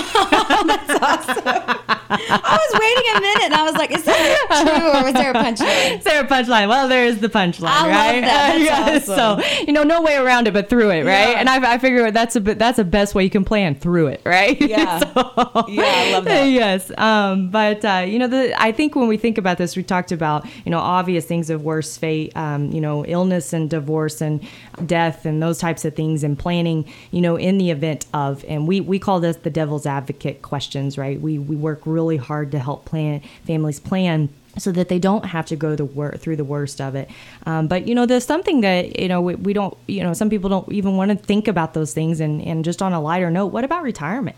I 2.29 2.59
was 2.71 2.81
waiting 2.81 3.17
a 3.17 3.21
minute 3.21 3.43
and 3.45 3.55
I 3.55 3.63
was 3.65 3.75
like, 3.75 3.91
is 3.91 4.03
that 4.05 4.47
true 4.65 5.01
or 5.01 5.05
was 5.05 5.15
there 5.15 5.31
a 5.31 5.35
punchline? 5.35 5.99
Is 5.99 6.05
there 6.05 6.23
a 6.25 6.27
punchline? 6.27 6.69
Well, 6.69 6.89
there 6.89 7.05
is 7.07 7.19
the 7.21 7.29
punchline, 7.29 7.69
I 7.69 7.81
love 7.83 7.91
right? 7.91 8.21
that. 8.23 8.87
That's 8.87 9.09
awesome. 9.09 9.41
So 9.43 9.63
you 9.67 9.73
know, 9.73 9.83
no 9.83 10.03
way 10.03 10.17
around 10.17 10.49
it 10.49 10.55
but 10.55 10.69
through 10.69 10.91
it, 10.91 11.05
right? 11.05 11.31
Yeah. 11.31 11.39
And 11.41 11.49
I, 11.49 11.75
I 11.75 11.79
figure 11.79 12.11
that's 12.11 12.37
a 12.37 12.41
that's 12.41 12.77
the 12.77 12.85
best 12.85 13.15
way 13.15 13.25
you 13.25 13.31
can 13.31 13.45
plan 13.45 13.75
through 13.75 14.09
it, 14.09 14.23
right? 14.25 14.61
Yeah. 14.75 14.99
So- 15.01 15.65
Yeah, 15.69 15.83
I 15.85 16.13
love 16.13 16.25
that. 16.25 16.45
yes, 16.45 16.91
um, 16.99 17.51
but 17.51 17.85
uh, 17.85 18.05
you 18.07 18.19
know, 18.19 18.27
the 18.29 18.55
I 18.61 18.73
think 18.73 18.95
when 18.97 19.09
we 19.09 19.17
think 19.17 19.39
about 19.39 19.59
this, 19.59 19.77
we 19.77 19.83
talked 19.83 20.13
about 20.13 20.47
you 20.65 20.71
know 20.71 20.79
obvious 20.79 21.25
things 21.25 21.51
of 21.51 21.63
worse 21.63 21.97
fate, 21.97 22.37
um, 22.37 22.71
you 22.73 22.81
know, 22.81 23.05
illness 23.07 23.53
and 23.53 23.69
divorce 23.71 24.21
and 24.21 24.43
death 24.87 25.25
and 25.27 25.43
those 25.43 25.59
types 25.59 25.85
of 25.85 25.95
things, 25.95 26.23
and 26.25 26.39
planning, 26.39 26.85
you 27.11 27.21
know, 27.21 27.37
in 27.37 27.59
the 27.59 27.71
event 27.71 28.07
of, 28.15 28.45
and 28.49 28.67
we 28.69 28.81
we 28.81 28.99
call 28.99 29.21
this 29.21 29.37
the 29.39 29.51
devil's 29.51 29.87
advocate 29.87 30.43
questions, 30.43 30.97
right? 30.99 31.21
We 31.21 31.39
we 31.39 31.57
work 31.57 31.81
really 31.85 32.04
hard 32.17 32.53
to 32.53 32.59
help 32.59 32.85
plan 32.85 33.21
families 33.47 33.81
plan 33.81 34.29
so 34.57 34.71
that 34.71 34.89
they 34.89 34.99
don't 35.01 35.25
have 35.25 35.47
to 35.47 35.57
go 35.57 35.75
the 35.75 35.85
wor- 35.85 36.13
through 36.17 36.37
the 36.37 36.45
worst 36.45 36.81
of 36.81 36.95
it. 36.95 37.11
Um, 37.45 37.67
but 37.67 37.89
you 37.89 37.95
know, 37.95 38.07
there's 38.07 38.25
something 38.25 38.61
that 38.61 39.01
you 39.01 39.09
know 39.09 39.21
we, 39.21 39.35
we 39.35 39.53
don't, 39.53 39.77
you 39.89 40.03
know, 40.03 40.13
some 40.15 40.31
people 40.31 40.49
don't 40.49 40.71
even 40.73 40.97
want 40.97 41.11
to 41.11 41.17
think 41.17 41.49
about 41.49 41.75
those 41.75 41.93
things. 41.93 42.21
And 42.21 42.41
and 42.43 42.65
just 42.65 42.81
on 42.81 42.93
a 42.93 43.01
lighter 43.01 43.31
note, 43.31 43.47
what 43.49 43.65
about 43.65 43.83
retirement? 43.83 44.37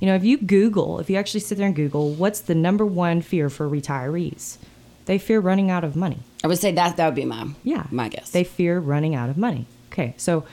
You 0.00 0.06
know, 0.06 0.14
if 0.14 0.24
you 0.24 0.38
Google, 0.38 0.98
if 0.98 1.10
you 1.10 1.16
actually 1.16 1.40
sit 1.40 1.58
there 1.58 1.66
and 1.66 1.76
Google, 1.76 2.12
what's 2.14 2.40
the 2.40 2.54
number 2.54 2.86
one 2.86 3.20
fear 3.20 3.50
for 3.50 3.68
retirees? 3.68 4.56
They 5.04 5.18
fear 5.18 5.40
running 5.40 5.70
out 5.70 5.84
of 5.84 5.94
money. 5.96 6.20
I 6.42 6.46
would 6.46 6.58
say 6.58 6.72
that 6.72 6.96
that 6.96 7.04
would 7.06 7.14
be 7.14 7.24
my 7.26 7.48
Yeah. 7.64 7.84
my 7.90 8.08
guess. 8.08 8.30
They 8.30 8.44
fear 8.44 8.78
running 8.78 9.14
out 9.14 9.28
of 9.28 9.36
money. 9.36 9.66
Okay, 9.92 10.14
so 10.16 10.44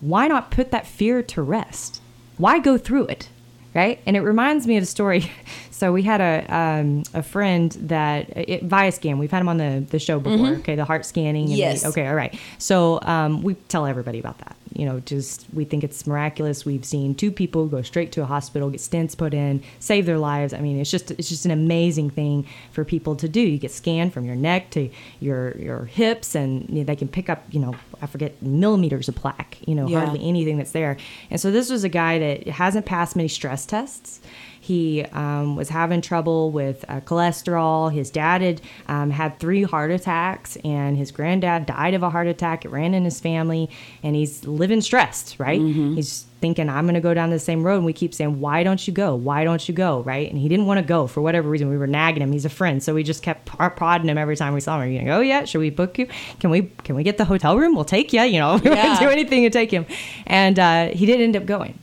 why 0.00 0.28
not 0.28 0.50
put 0.52 0.70
that 0.70 0.86
fear 0.86 1.22
to 1.22 1.42
rest? 1.42 2.00
Why 2.36 2.58
go 2.60 2.76
through 2.78 3.06
it? 3.06 3.30
Right? 3.74 3.98
And 4.06 4.16
it 4.16 4.20
reminds 4.20 4.66
me 4.66 4.76
of 4.76 4.82
a 4.82 4.86
story. 4.86 5.30
So 5.74 5.92
we 5.92 6.02
had 6.02 6.20
a 6.20 6.46
um, 6.56 7.02
a 7.14 7.22
friend 7.22 7.72
that 7.72 8.28
it, 8.36 8.62
via 8.62 8.92
scan. 8.92 9.18
We've 9.18 9.30
had 9.30 9.40
him 9.40 9.48
on 9.48 9.56
the, 9.58 9.84
the 9.90 9.98
show 9.98 10.20
before. 10.20 10.50
Okay, 10.60 10.76
the 10.76 10.84
heart 10.84 11.04
scanning. 11.04 11.46
and 11.46 11.52
the- 11.52 11.56
Yes. 11.56 11.84
okay. 11.84 12.06
All 12.06 12.14
right. 12.14 12.38
So 12.58 13.00
um, 13.02 13.42
we 13.42 13.54
tell 13.68 13.84
everybody 13.84 14.20
about 14.20 14.38
that. 14.38 14.56
You 14.74 14.86
know, 14.86 15.00
just 15.00 15.46
we 15.52 15.64
think 15.64 15.84
it's 15.84 16.06
miraculous. 16.06 16.64
We've 16.64 16.84
seen 16.84 17.14
two 17.14 17.30
people 17.30 17.66
go 17.66 17.80
straight 17.82 18.12
to 18.12 18.22
a 18.22 18.26
hospital, 18.26 18.70
get 18.70 18.80
stents 18.80 19.16
put 19.16 19.32
in, 19.32 19.62
save 19.78 20.04
their 20.06 20.18
lives. 20.18 20.52
I 20.52 20.60
mean, 20.60 20.78
it's 20.80 20.90
just 20.90 21.10
it's 21.12 21.28
just 21.28 21.44
an 21.44 21.50
amazing 21.50 22.10
thing 22.10 22.46
for 22.72 22.84
people 22.84 23.16
to 23.16 23.28
do. 23.28 23.40
You 23.40 23.58
get 23.58 23.70
scanned 23.70 24.12
from 24.12 24.24
your 24.24 24.36
neck 24.36 24.70
to 24.70 24.90
your 25.20 25.56
your 25.58 25.84
hips, 25.84 26.34
and 26.34 26.68
you 26.68 26.76
know, 26.76 26.84
they 26.84 26.96
can 26.96 27.08
pick 27.08 27.30
up 27.30 27.44
you 27.50 27.60
know 27.60 27.74
I 28.02 28.06
forget 28.06 28.40
millimeters 28.42 29.08
of 29.08 29.14
plaque. 29.14 29.58
You 29.66 29.74
know, 29.74 29.86
Yeah. 29.88 30.00
hardly 30.00 30.26
anything 30.28 30.58
that's 30.58 30.72
there. 30.72 30.96
And 31.30 31.40
so 31.40 31.50
this 31.50 31.70
was 31.70 31.84
a 31.84 31.88
guy 31.88 32.18
that 32.18 32.48
hasn't 32.48 32.84
passed 32.86 33.16
many 33.16 33.28
stress 33.28 33.64
tests. 33.66 34.20
He 34.64 35.02
um, 35.12 35.56
was 35.56 35.68
having 35.68 36.00
trouble 36.00 36.50
with 36.50 36.86
uh, 36.88 37.00
cholesterol. 37.02 37.92
His 37.92 38.08
dad 38.10 38.40
had 38.40 38.62
um, 38.88 39.10
had 39.10 39.38
three 39.38 39.62
heart 39.62 39.90
attacks, 39.90 40.56
and 40.64 40.96
his 40.96 41.10
granddad 41.10 41.66
died 41.66 41.92
of 41.92 42.02
a 42.02 42.08
heart 42.08 42.26
attack. 42.28 42.64
It 42.64 42.70
ran 42.70 42.94
in 42.94 43.04
his 43.04 43.20
family, 43.20 43.68
and 44.02 44.16
he's 44.16 44.46
living 44.46 44.80
stressed, 44.80 45.38
right? 45.38 45.60
He's 45.60 46.24
thinking, 46.40 46.68
I'm 46.70 46.84
going 46.86 46.94
to 46.94 47.00
go 47.02 47.12
down 47.12 47.28
the 47.30 47.38
same 47.38 47.62
road. 47.62 47.76
And 47.76 47.84
we 47.84 47.92
keep 47.92 48.14
saying, 48.14 48.40
Why 48.40 48.62
don't 48.64 48.86
you 48.88 48.94
go? 48.94 49.14
Why 49.14 49.44
don't 49.44 49.66
you 49.68 49.74
go? 49.74 50.00
Right? 50.00 50.30
And 50.30 50.38
he 50.40 50.48
didn't 50.48 50.64
want 50.64 50.78
to 50.80 50.84
go 50.86 51.06
for 51.06 51.20
whatever 51.20 51.46
reason. 51.50 51.68
We 51.68 51.76
were 51.76 51.86
nagging 51.86 52.22
him. 52.22 52.32
He's 52.32 52.46
a 52.46 52.50
friend, 52.50 52.82
so 52.82 52.94
we 52.94 53.02
just 53.02 53.22
kept 53.22 53.44
prodding 53.76 54.08
him 54.08 54.16
every 54.16 54.36
time 54.36 54.54
we 54.54 54.60
saw 54.60 54.76
him. 54.76 54.82
Are 54.82 54.86
you 54.86 54.94
going 54.94 55.06
to 55.06 55.12
go 55.12 55.20
yet? 55.20 55.46
Should 55.46 55.58
we 55.60 55.68
book 55.68 55.98
you? 55.98 56.06
Can 56.40 56.48
we 56.48 56.62
can 56.84 56.94
we 56.96 57.02
get 57.02 57.18
the 57.18 57.26
hotel 57.26 57.58
room? 57.58 57.74
We'll 57.74 57.84
take 57.84 58.14
you. 58.14 58.22
You 58.22 58.38
know, 58.38 58.56
we 58.64 58.70
Yeah. 58.70 58.92
would 58.98 59.00
do 59.00 59.10
anything 59.10 59.42
to 59.42 59.50
take 59.50 59.70
him. 59.70 59.84
And 60.26 60.58
uh, 60.58 60.88
he 60.88 61.04
did 61.04 61.20
end 61.20 61.36
up 61.36 61.44
going. 61.44 61.78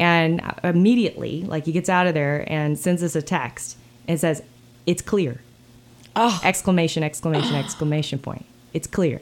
And 0.00 0.40
immediately, 0.64 1.44
like 1.44 1.66
he 1.66 1.72
gets 1.72 1.88
out 1.88 2.06
of 2.08 2.14
there 2.14 2.44
and 2.50 2.78
sends 2.78 3.02
us 3.02 3.14
a 3.14 3.22
text. 3.22 3.76
and 4.08 4.18
says, 4.18 4.42
"It's 4.86 5.02
clear!" 5.02 5.40
Oh. 6.16 6.40
Exclamation! 6.42 7.02
Exclamation! 7.04 7.54
Exclamation 7.64 8.18
point! 8.18 8.46
It's 8.72 8.88
clear. 8.88 9.20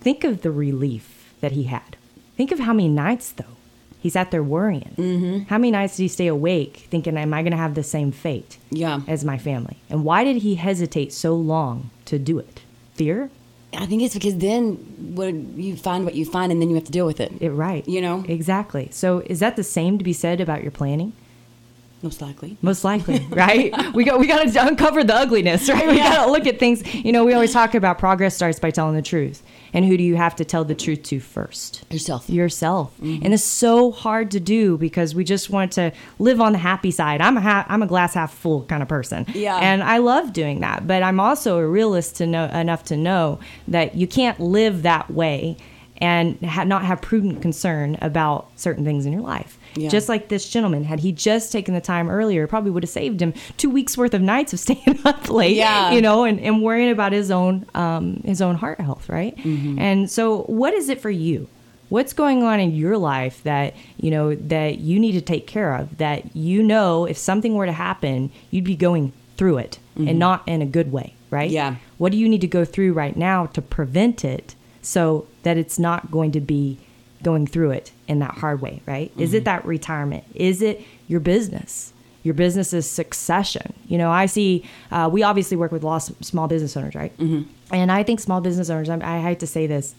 Think 0.00 0.22
of 0.22 0.42
the 0.42 0.52
relief 0.52 1.32
that 1.40 1.52
he 1.52 1.64
had. 1.64 1.96
Think 2.36 2.52
of 2.52 2.60
how 2.60 2.72
many 2.72 2.88
nights 2.88 3.32
though 3.32 3.56
he's 3.98 4.14
out 4.14 4.30
there 4.30 4.42
worrying. 4.42 4.94
Mm-hmm. 4.96 5.38
How 5.48 5.58
many 5.58 5.70
nights 5.72 5.96
did 5.96 6.02
he 6.04 6.08
stay 6.08 6.26
awake 6.28 6.86
thinking, 6.90 7.16
"Am 7.16 7.32
I 7.34 7.42
going 7.42 7.50
to 7.52 7.56
have 7.56 7.74
the 7.74 7.82
same 7.82 8.12
fate 8.12 8.58
Yeah. 8.70 9.00
as 9.08 9.24
my 9.24 9.38
family?" 9.38 9.78
And 9.90 10.04
why 10.04 10.22
did 10.22 10.36
he 10.42 10.54
hesitate 10.56 11.12
so 11.12 11.34
long 11.34 11.90
to 12.04 12.18
do 12.18 12.38
it? 12.38 12.60
Fear. 12.94 13.30
I 13.76 13.86
think 13.86 14.02
it's 14.02 14.14
because 14.14 14.36
then 14.38 14.74
what 15.14 15.32
you 15.34 15.76
find 15.76 16.04
what 16.04 16.14
you 16.14 16.24
find 16.24 16.50
and 16.52 16.60
then 16.60 16.68
you 16.68 16.74
have 16.76 16.84
to 16.84 16.92
deal 16.92 17.06
with 17.06 17.20
it. 17.20 17.32
It 17.40 17.50
right. 17.50 17.86
You 17.88 18.00
know? 18.00 18.24
exactly. 18.28 18.88
So 18.90 19.20
is 19.26 19.40
that 19.40 19.56
the 19.56 19.64
same 19.64 19.98
to 19.98 20.04
be 20.04 20.12
said 20.12 20.40
about 20.40 20.62
your 20.62 20.72
planning? 20.72 21.12
Most 22.02 22.20
likely. 22.20 22.56
Most 22.62 22.84
likely, 22.84 23.26
right? 23.30 23.74
we 23.94 24.04
got 24.04 24.20
we 24.20 24.26
got 24.26 24.46
to 24.46 24.66
uncover 24.66 25.02
the 25.02 25.14
ugliness, 25.14 25.68
right? 25.68 25.86
We 25.86 25.96
got 25.96 26.26
to 26.26 26.30
look 26.30 26.46
at 26.46 26.58
things. 26.58 26.94
You 26.94 27.12
know, 27.12 27.24
we 27.24 27.32
always 27.32 27.52
talk 27.52 27.74
about 27.74 27.98
progress 27.98 28.36
starts 28.36 28.58
by 28.58 28.70
telling 28.70 28.94
the 28.94 29.02
truth. 29.02 29.42
And 29.72 29.84
who 29.84 29.96
do 29.96 30.02
you 30.02 30.16
have 30.16 30.36
to 30.36 30.44
tell 30.44 30.64
the 30.64 30.74
truth 30.74 31.02
to 31.04 31.20
first? 31.20 31.84
Yourself. 31.90 32.30
Yourself. 32.30 32.94
Mm-hmm. 33.00 33.24
And 33.24 33.34
it's 33.34 33.44
so 33.44 33.90
hard 33.90 34.30
to 34.30 34.40
do 34.40 34.78
because 34.78 35.14
we 35.14 35.24
just 35.24 35.50
want 35.50 35.72
to 35.72 35.92
live 36.18 36.40
on 36.40 36.52
the 36.52 36.58
happy 36.58 36.90
side. 36.90 37.20
I'm 37.20 37.36
a 37.36 37.40
ha- 37.40 37.66
I'm 37.68 37.82
a 37.82 37.86
glass 37.86 38.14
half 38.14 38.32
full 38.32 38.64
kind 38.64 38.82
of 38.82 38.88
person. 38.88 39.26
Yeah. 39.34 39.56
And 39.56 39.82
I 39.82 39.98
love 39.98 40.32
doing 40.32 40.60
that, 40.60 40.86
but 40.86 41.02
I'm 41.02 41.18
also 41.20 41.58
a 41.58 41.66
realist 41.66 42.16
to 42.16 42.26
know 42.26 42.44
enough 42.46 42.84
to 42.84 42.96
know 42.96 43.40
that 43.68 43.94
you 43.94 44.06
can't 44.06 44.38
live 44.38 44.82
that 44.82 45.10
way 45.10 45.56
and 45.98 46.40
ha- 46.42 46.64
not 46.64 46.84
have 46.84 47.00
prudent 47.00 47.42
concern 47.42 47.96
about 48.00 48.50
certain 48.56 48.84
things 48.84 49.06
in 49.06 49.12
your 49.12 49.22
life. 49.22 49.58
Yeah. 49.76 49.88
Just 49.88 50.08
like 50.08 50.28
this 50.28 50.48
gentleman, 50.48 50.84
had 50.84 51.00
he 51.00 51.12
just 51.12 51.52
taken 51.52 51.74
the 51.74 51.80
time 51.80 52.08
earlier, 52.10 52.44
it 52.44 52.48
probably 52.48 52.70
would 52.70 52.82
have 52.82 52.90
saved 52.90 53.20
him 53.20 53.34
two 53.56 53.70
weeks 53.70 53.96
worth 53.96 54.14
of 54.14 54.22
nights 54.22 54.52
of 54.52 54.60
staying 54.66 55.00
up 55.04 55.28
late. 55.30 55.56
Yeah. 55.56 55.92
You 55.92 56.00
know, 56.00 56.24
and, 56.24 56.40
and 56.40 56.62
worrying 56.62 56.90
about 56.90 57.12
his 57.12 57.30
own 57.30 57.66
um, 57.74 58.22
his 58.24 58.40
own 58.40 58.56
heart 58.56 58.80
health, 58.80 59.08
right? 59.08 59.36
And 59.78 60.10
so, 60.10 60.42
what 60.42 60.74
is 60.74 60.88
it 60.88 61.00
for 61.00 61.10
you? 61.10 61.48
What's 61.88 62.12
going 62.12 62.42
on 62.42 62.58
in 62.58 62.72
your 62.74 62.98
life 62.98 63.42
that 63.44 63.74
you 63.96 64.10
know 64.10 64.34
that 64.34 64.78
you 64.78 64.98
need 64.98 65.12
to 65.12 65.20
take 65.20 65.46
care 65.46 65.74
of? 65.74 65.98
That 65.98 66.34
you 66.34 66.62
know, 66.62 67.04
if 67.04 67.16
something 67.16 67.54
were 67.54 67.66
to 67.66 67.72
happen, 67.72 68.30
you'd 68.50 68.64
be 68.64 68.76
going 68.76 69.12
through 69.36 69.58
it 69.58 69.78
and 69.96 70.18
not 70.18 70.42
in 70.46 70.60
a 70.62 70.66
good 70.66 70.92
way, 70.92 71.14
right? 71.30 71.50
Yeah. 71.50 71.76
What 71.98 72.12
do 72.12 72.18
you 72.18 72.28
need 72.28 72.40
to 72.42 72.46
go 72.46 72.64
through 72.64 72.92
right 72.92 73.16
now 73.16 73.46
to 73.46 73.62
prevent 73.62 74.24
it 74.24 74.54
so 74.82 75.26
that 75.42 75.56
it's 75.56 75.78
not 75.78 76.10
going 76.10 76.32
to 76.32 76.40
be 76.40 76.78
going 77.22 77.46
through 77.46 77.70
it 77.72 77.92
in 78.08 78.18
that 78.20 78.32
hard 78.32 78.60
way, 78.60 78.82
right? 78.86 79.12
Is 79.16 79.34
it 79.34 79.44
that 79.44 79.64
retirement? 79.64 80.24
Is 80.34 80.62
it 80.62 80.82
your 81.08 81.20
business? 81.20 81.92
Your 82.22 82.34
business's 82.34 82.88
succession. 82.90 83.72
You 83.86 83.98
know, 83.98 84.10
I 84.10 84.26
see, 84.26 84.64
uh, 84.90 85.08
we 85.12 85.22
obviously 85.22 85.56
work 85.56 85.72
with 85.72 85.84
lots 85.84 86.08
of 86.08 86.16
small 86.24 86.48
business 86.48 86.76
owners, 86.76 86.94
right? 86.94 87.16
Mm-hmm. 87.18 87.50
And 87.72 87.92
I 87.92 88.02
think 88.02 88.20
small 88.20 88.40
business 88.40 88.68
owners, 88.68 88.88
I, 88.88 88.98
I 89.00 89.20
hate 89.20 89.40
to 89.40 89.46
say 89.46 89.66
this, 89.66 89.94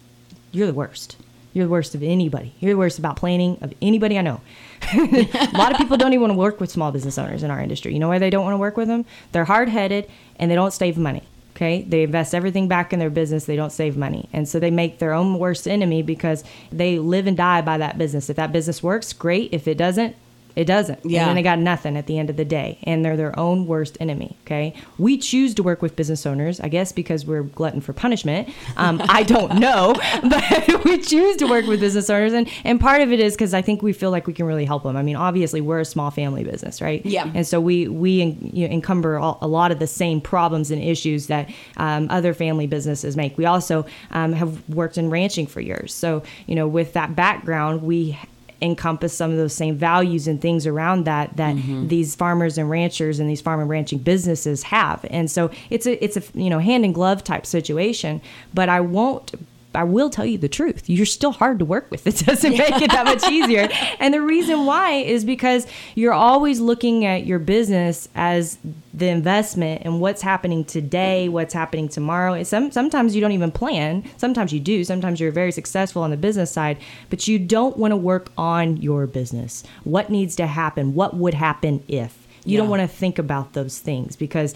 you're 0.52 0.68
the 0.68 0.74
worst. 0.74 1.18
You're 1.54 1.66
the 1.66 1.72
worst 1.72 1.96
of 1.96 2.04
anybody. 2.04 2.54
You're 2.60 2.74
the 2.74 2.78
worst 2.78 3.00
about 3.00 3.16
planning 3.16 3.58
of 3.62 3.74
anybody 3.82 4.18
I 4.20 4.22
know. 4.22 4.42
a 4.94 5.50
lot 5.54 5.72
of 5.72 5.78
people 5.78 5.98
don't 5.98 6.14
even 6.14 6.22
want 6.22 6.34
to 6.34 6.38
work 6.38 6.60
with 6.60 6.70
small 6.70 6.92
business 6.92 7.18
owners 7.18 7.44
in 7.44 7.50
our 7.50 7.60
industry. 7.60 7.94
You 7.94 8.00
know 8.00 8.10
why 8.10 8.20
they 8.20 8.30
don't 8.30 8.44
want 8.44 8.54
to 8.54 8.60
work 8.60 8.78
with 8.78 8.88
them? 8.88 9.06
They're 9.32 9.46
hard 9.46 9.70
headed 9.70 10.10
and 10.36 10.52
they 10.52 10.56
don't 10.56 10.72
save 10.72 10.98
money. 10.98 11.24
Okay. 11.58 11.82
They 11.82 12.04
invest 12.04 12.36
everything 12.36 12.68
back 12.68 12.94
in 12.94 13.00
their 13.00 13.10
business. 13.10 13.46
They 13.46 13.56
don't 13.56 13.72
save 13.72 13.98
money. 13.98 14.30
And 14.32 14.48
so 14.48 14.60
they 14.60 14.70
make 14.70 15.00
their 15.00 15.12
own 15.12 15.40
worst 15.40 15.68
enemy 15.68 16.04
because 16.04 16.44
they 16.72 17.00
live 17.00 17.26
and 17.26 17.36
die 17.36 17.62
by 17.62 17.80
that 17.80 17.98
business. 17.98 18.30
If 18.30 18.36
that 18.36 18.52
business 18.52 18.84
works, 18.84 19.12
great. 19.12 19.52
If 19.52 19.68
it 19.68 19.76
doesn't, 19.76 20.16
it 20.58 20.66
doesn't. 20.66 21.06
Yeah. 21.06 21.22
And 21.22 21.30
then 21.30 21.36
they 21.36 21.44
got 21.44 21.60
nothing 21.60 21.96
at 21.98 22.08
the 22.08 22.18
end 22.18 22.32
of 22.32 22.36
the 22.36 22.44
day. 22.44 22.80
And 22.82 23.06
they're 23.06 23.16
their 23.16 23.38
own 23.40 23.68
worst 23.68 23.96
enemy. 24.00 24.36
Okay. 24.42 24.74
We 24.98 25.20
choose 25.20 25.54
to 25.54 25.64
work 25.64 25.84
with 25.84 25.96
business 25.96 26.26
owners, 26.26 26.60
I 26.60 26.68
guess, 26.68 26.92
because 26.92 27.28
we're 27.28 27.44
glutton 27.44 27.80
for 27.80 27.94
punishment. 27.94 28.50
Um, 28.76 29.00
I 29.08 29.22
don't 29.22 29.60
know, 29.60 29.94
but 30.24 30.84
we 30.84 30.98
choose 30.98 31.38
to 31.38 31.46
work 31.46 31.68
with 31.68 31.80
business 31.80 32.10
owners. 32.10 32.34
And, 32.34 32.50
and 32.64 32.82
part 32.82 33.02
of 33.02 33.12
it 33.12 33.20
is 33.20 33.36
because 33.36 33.54
I 33.54 33.62
think 33.62 33.84
we 33.84 33.94
feel 33.94 34.10
like 34.10 34.26
we 34.26 34.34
can 34.34 34.48
really 34.48 34.66
help 34.66 34.82
them. 34.82 34.98
I 34.98 35.04
mean, 35.04 35.16
obviously, 35.16 35.62
we're 35.62 35.82
a 35.82 35.86
small 35.86 36.10
family 36.10 36.44
business, 36.44 36.82
right? 36.82 37.06
Yeah. 37.06 37.32
And 37.36 37.46
so 37.46 37.62
we, 37.62 37.88
we 37.88 38.24
en- 38.24 38.50
you 38.52 38.68
know, 38.68 38.74
encumber 38.74 39.20
all, 39.20 39.38
a 39.44 39.48
lot 39.48 39.72
of 39.72 39.78
the 39.78 39.86
same 39.86 40.20
problems 40.20 40.72
and 40.72 40.82
issues 40.82 41.28
that 41.28 41.52
um, 41.78 42.08
other 42.10 42.34
family 42.34 42.66
businesses 42.66 43.16
make. 43.16 43.38
We 43.38 43.46
also 43.46 43.86
um, 44.10 44.34
have 44.34 44.68
worked 44.70 44.98
in 44.98 45.12
ranching 45.12 45.46
for 45.46 45.62
years. 45.62 45.94
So, 45.94 46.24
you 46.48 46.56
know, 46.56 46.68
with 46.68 46.94
that 46.94 47.16
background, 47.16 47.84
we 47.84 48.18
encompass 48.62 49.14
some 49.14 49.32
of 49.32 49.38
those 49.38 49.54
same 49.54 49.76
values 49.78 50.28
and 50.28 50.42
things 50.42 50.66
around 50.66 51.06
that 51.06 51.36
that 51.38 51.56
mm-hmm. 51.56 51.88
these 51.88 52.16
farmers 52.16 52.58
and 52.58 52.70
ranchers 52.70 53.20
and 53.20 53.30
these 53.30 53.42
farm 53.42 53.60
and 53.60 53.70
ranching 53.70 54.00
businesses 54.00 54.64
have. 54.64 55.06
And 55.10 55.30
so 55.30 55.52
it's 55.70 55.86
a 55.86 56.04
it's 56.04 56.18
a 56.18 56.24
you 56.34 56.50
know 56.50 56.60
hand 56.60 56.86
in 56.86 56.94
glove 56.94 57.24
type 57.24 57.46
situation 57.46 58.22
but 58.54 58.70
i 58.70 58.80
won't 58.80 59.34
I 59.78 59.84
will 59.84 60.10
tell 60.10 60.26
you 60.26 60.40
the 60.40 60.50
truth. 60.50 60.90
You're 60.90 61.06
still 61.06 61.32
hard 61.32 61.60
to 61.60 61.66
work 61.66 61.90
with. 61.92 62.08
It 62.18 62.26
doesn't 62.26 62.58
make 62.58 62.82
it 62.82 62.90
that 62.92 63.06
much 63.06 63.24
easier. 63.32 63.70
And 64.00 64.14
the 64.14 64.22
reason 64.22 64.66
why 64.66 64.94
is 64.94 65.24
because 65.24 65.68
you're 65.94 66.14
always 66.14 66.60
looking 66.60 67.06
at 67.06 67.28
your 67.28 67.38
business 67.38 68.10
as 68.16 68.58
the 68.92 69.08
investment 69.08 69.84
and 69.86 70.02
what's 70.02 70.24
happening 70.24 70.66
today, 70.66 71.30
what's 71.30 71.54
happening 71.54 71.88
tomorrow. 71.90 72.34
It's 72.34 72.50
Some, 72.50 72.72
sometimes 72.72 73.14
you 73.14 73.22
don't 73.22 73.34
even 73.34 73.52
plan. 73.52 74.04
Sometimes 74.18 74.52
you 74.52 74.60
do. 74.60 74.84
Sometimes 74.84 75.20
you're 75.20 75.32
very 75.32 75.52
successful 75.52 76.02
on 76.02 76.10
the 76.10 76.18
business 76.18 76.52
side, 76.52 76.80
but 77.12 77.28
you 77.28 77.38
don't 77.38 77.78
want 77.78 77.92
to 77.92 77.98
work 77.98 78.32
on 78.36 78.78
your 78.78 79.06
business. 79.06 79.64
What 79.84 80.10
needs 80.10 80.36
to 80.38 80.48
happen? 80.48 80.96
What 80.96 81.16
would 81.16 81.36
happen 81.36 81.84
if? 81.88 82.28
You 82.46 82.58
don't 82.58 82.70
want 82.70 82.82
to 82.82 82.88
think 82.88 83.20
about 83.20 83.54
those 83.54 83.78
things 83.80 84.16
because 84.16 84.56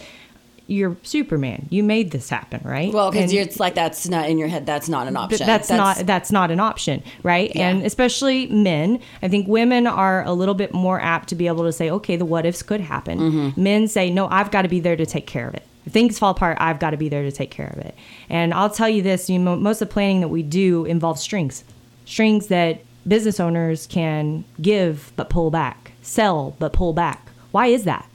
you're 0.72 0.96
Superman. 1.04 1.68
You 1.70 1.84
made 1.84 2.12
this 2.12 2.30
happen, 2.30 2.62
right? 2.64 2.94
Well, 2.94 3.12
because 3.12 3.34
it's 3.34 3.60
like 3.60 3.76
that's 3.76 4.08
not 4.08 4.30
in 4.30 4.38
your 4.38 4.48
head. 4.48 4.66
That's 4.66 4.88
not 4.88 5.08
an 5.08 5.18
option. 5.18 5.46
that's, 5.46 5.70
not 5.70 5.98
that's 5.98 6.32
not 6.32 6.50
an 6.50 6.60
option, 6.60 7.04
right? 7.24 7.52
Yeah. 7.54 7.70
And 7.70 7.86
especially 7.86 8.48
men, 8.48 9.00
I 9.22 9.28
think 9.28 9.48
women 9.48 9.86
are 9.86 10.24
a 10.24 10.32
little 10.32 10.56
bit 10.56 10.74
more 10.74 11.00
apt 11.00 11.30
to 11.30 11.36
be 11.36 11.48
able 11.48 11.64
to 11.66 11.74
say, 11.74 11.90
okay, 11.92 12.16
the 12.16 12.26
what 12.26 12.46
ifs 12.46 12.64
could 12.64 12.80
happen. 12.80 13.20
Mm-hmm. 13.20 13.62
Men 13.62 13.88
say, 13.88 14.10
no, 14.10 14.28
I've 14.30 14.50
got 14.50 14.62
to 14.62 14.70
be 14.70 14.80
there 14.80 14.96
to 14.96 15.06
take 15.06 15.28
care 15.28 15.48
of 15.48 15.54
it. 15.54 15.64
If 15.86 15.92
things 15.92 16.18
fall 16.18 16.32
apart, 16.32 16.58
I've 16.62 16.80
got 16.80 16.92
to 16.92 16.98
be 16.98 17.10
there 17.10 17.24
to 17.24 17.32
take 17.32 17.52
care 17.52 17.68
of 17.68 17.80
it. 17.80 17.96
And 18.30 18.54
I'll 18.54 18.70
tell 18.70 18.90
you 18.90 19.02
this: 19.02 19.30
you 19.30 19.40
know, 19.40 19.56
most 19.56 19.82
of 19.82 19.90
the 19.90 19.94
planning 19.94 20.22
that 20.22 20.30
we 20.30 20.44
do 20.44 20.86
involves 20.86 21.22
strings, 21.22 21.64
strings 22.06 22.48
that 22.48 22.82
business 23.08 23.40
owners 23.40 23.88
can 23.88 24.46
give 24.62 25.12
but 25.16 25.30
pull 25.30 25.52
back, 25.52 25.92
sell 26.02 26.56
but 26.60 26.72
pull 26.72 26.94
back. 26.94 27.28
Why 27.52 27.68
is 27.68 27.84
that? 27.84 28.08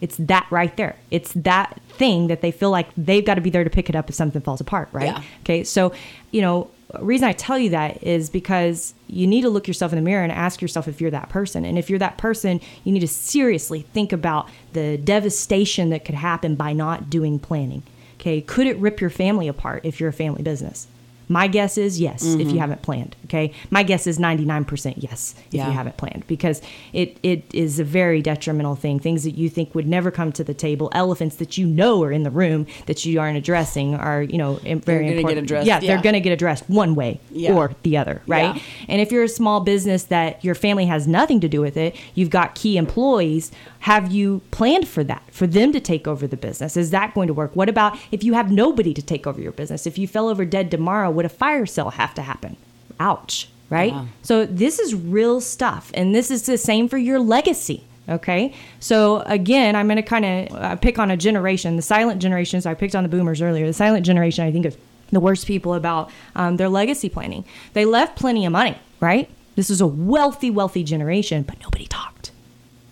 It's 0.00 0.16
that 0.16 0.46
right 0.50 0.74
there. 0.76 0.96
It's 1.10 1.32
that 1.34 1.80
thing 1.88 2.28
that 2.28 2.40
they 2.40 2.50
feel 2.50 2.70
like 2.70 2.88
they've 2.96 3.24
got 3.24 3.34
to 3.34 3.40
be 3.40 3.50
there 3.50 3.64
to 3.64 3.70
pick 3.70 3.88
it 3.88 3.96
up 3.96 4.08
if 4.08 4.14
something 4.14 4.40
falls 4.40 4.60
apart, 4.60 4.88
right? 4.92 5.06
Yeah. 5.06 5.22
Okay. 5.42 5.64
So, 5.64 5.92
you 6.30 6.40
know, 6.40 6.70
reason 6.98 7.28
I 7.28 7.32
tell 7.32 7.58
you 7.58 7.70
that 7.70 8.02
is 8.02 8.30
because 8.30 8.94
you 9.06 9.26
need 9.26 9.42
to 9.42 9.50
look 9.50 9.68
yourself 9.68 9.92
in 9.92 9.96
the 9.96 10.02
mirror 10.02 10.22
and 10.22 10.32
ask 10.32 10.62
yourself 10.62 10.88
if 10.88 11.00
you're 11.00 11.10
that 11.10 11.28
person. 11.28 11.64
And 11.64 11.78
if 11.78 11.90
you're 11.90 11.98
that 11.98 12.18
person, 12.18 12.60
you 12.84 12.92
need 12.92 13.00
to 13.00 13.08
seriously 13.08 13.82
think 13.82 14.12
about 14.12 14.48
the 14.72 14.96
devastation 14.96 15.90
that 15.90 16.04
could 16.04 16.14
happen 16.14 16.54
by 16.54 16.72
not 16.72 17.10
doing 17.10 17.38
planning. 17.38 17.82
Okay. 18.14 18.40
Could 18.40 18.66
it 18.66 18.76
rip 18.78 19.00
your 19.00 19.10
family 19.10 19.48
apart 19.48 19.84
if 19.84 20.00
you're 20.00 20.10
a 20.10 20.14
family 20.14 20.42
business? 20.42 20.86
My 21.30 21.46
guess 21.46 21.78
is 21.78 22.00
yes, 22.00 22.24
if 22.24 22.40
you 22.40 22.46
mm-hmm. 22.46 22.58
haven't 22.58 22.82
planned. 22.82 23.14
Okay. 23.26 23.52
My 23.70 23.84
guess 23.84 24.08
is 24.08 24.18
99% 24.18 24.94
yes, 24.96 25.36
if 25.48 25.54
Yeah. 25.54 25.68
you 25.68 25.72
haven't 25.72 25.96
planned, 25.96 26.24
because 26.26 26.60
it, 26.92 27.18
it 27.22 27.44
is 27.54 27.78
a 27.78 27.84
very 27.84 28.20
detrimental 28.20 28.74
thing. 28.74 28.98
Things 28.98 29.22
that 29.22 29.36
you 29.36 29.48
think 29.48 29.72
would 29.76 29.86
never 29.86 30.10
come 30.10 30.32
to 30.32 30.42
the 30.42 30.54
table, 30.54 30.90
elephants 30.92 31.36
that 31.36 31.56
you 31.56 31.66
know 31.66 32.02
are 32.02 32.10
in 32.10 32.24
the 32.24 32.32
room 32.32 32.66
that 32.86 33.06
you 33.06 33.20
aren't 33.20 33.38
addressing 33.38 33.94
are, 33.94 34.24
you 34.24 34.38
know, 34.38 34.54
very 34.56 35.04
get 35.04 35.16
important. 35.18 35.38
addressed, 35.44 35.66
Yeah, 35.68 35.78
yeah. 35.80 35.86
they're 35.94 36.02
going 36.02 36.14
to 36.14 36.20
get 36.20 36.32
addressed 36.32 36.68
one 36.68 36.96
way 36.96 37.20
Yeah. 37.30 37.54
or 37.54 37.70
the 37.84 37.96
other, 37.96 38.22
right? 38.26 38.60
And 38.88 39.00
if 39.00 39.12
you're 39.12 39.22
a 39.22 39.28
small 39.28 39.60
business 39.60 40.02
that 40.04 40.44
your 40.44 40.56
family 40.56 40.86
has 40.86 41.06
nothing 41.06 41.38
to 41.40 41.48
do 41.48 41.60
with 41.60 41.76
it, 41.76 41.94
you've 42.16 42.30
got 42.30 42.56
key 42.56 42.76
employees, 42.76 43.52
have 43.80 44.10
you 44.10 44.42
planned 44.50 44.88
for 44.88 45.04
that, 45.04 45.22
for 45.30 45.46
them 45.46 45.72
to 45.72 45.80
take 45.80 46.08
over 46.08 46.26
the 46.26 46.36
business? 46.36 46.76
Is 46.76 46.90
that 46.90 47.14
going 47.14 47.28
to 47.28 47.34
work? 47.34 47.54
What 47.54 47.68
about 47.68 47.96
if 48.10 48.24
you 48.24 48.34
have 48.34 48.50
nobody 48.50 48.92
to 48.94 49.00
take 49.02 49.26
over 49.28 49.40
your 49.40 49.52
business? 49.52 49.86
If 49.86 49.96
you 49.96 50.08
fell 50.08 50.28
over 50.28 50.44
dead 50.44 50.70
tomorrow, 50.70 51.19
would 51.20 51.26
a 51.26 51.28
fire 51.28 51.66
sale 51.66 51.90
have 51.90 52.14
to 52.14 52.22
happen? 52.22 52.56
Ouch, 52.98 53.48
right? 53.68 53.92
So 54.22 54.46
this 54.46 54.78
is 54.78 54.94
real 54.94 55.40
stuff. 55.40 55.90
And 55.94 56.14
this 56.14 56.30
is 56.30 56.46
the 56.46 56.56
same 56.58 56.88
for 56.88 56.98
your 56.98 57.18
legacy. 57.20 57.84
Okay. 58.08 58.54
So 58.80 59.20
again, 59.26 59.76
I'm 59.76 59.86
going 59.86 59.96
to 59.96 60.02
kind 60.02 60.24
of 60.24 60.56
uh, 60.56 60.76
pick 60.76 60.98
on 60.98 61.10
a 61.10 61.16
generation, 61.16 61.76
the 61.76 61.82
silent 61.82 62.20
generation. 62.22 62.60
So 62.60 62.70
I 62.70 62.74
picked 62.74 62.94
on 62.94 63.02
the 63.02 63.08
boomers 63.08 63.40
earlier. 63.42 63.66
The 63.66 63.72
silent 63.72 64.04
generation, 64.06 64.44
I 64.44 64.50
think, 64.50 64.66
is 64.66 64.76
the 65.12 65.20
worst 65.20 65.46
people 65.46 65.74
about 65.74 66.10
um, 66.34 66.56
their 66.56 66.68
legacy 66.68 67.08
planning. 67.08 67.44
They 67.74 67.84
left 67.84 68.16
plenty 68.16 68.46
of 68.46 68.52
money, 68.52 68.78
right? 69.00 69.28
This 69.56 69.70
is 69.70 69.80
a 69.80 69.86
wealthy, 69.86 70.50
wealthy 70.50 70.82
generation, 70.82 71.42
but 71.42 71.60
nobody 71.60 71.86
talked. 71.86 72.30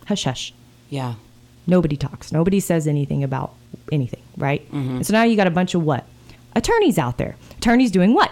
Hush, 0.06 0.24
hush. 0.24 0.52
Yeah. 0.90 1.14
Nobody 1.66 1.96
talks. 1.96 2.30
Nobody 2.32 2.60
says 2.60 2.86
anything 2.86 3.24
about 3.24 3.54
anything, 3.90 4.22
right? 4.36 4.62
And 4.98 5.06
so 5.06 5.12
now 5.12 5.22
you 5.24 5.36
got 5.36 5.46
a 5.46 5.50
bunch 5.50 5.74
of 5.74 5.82
what? 5.82 6.04
Attorneys 6.54 6.98
out 6.98 7.18
there. 7.18 7.36
Attorneys 7.58 7.90
doing 7.90 8.14
what? 8.14 8.30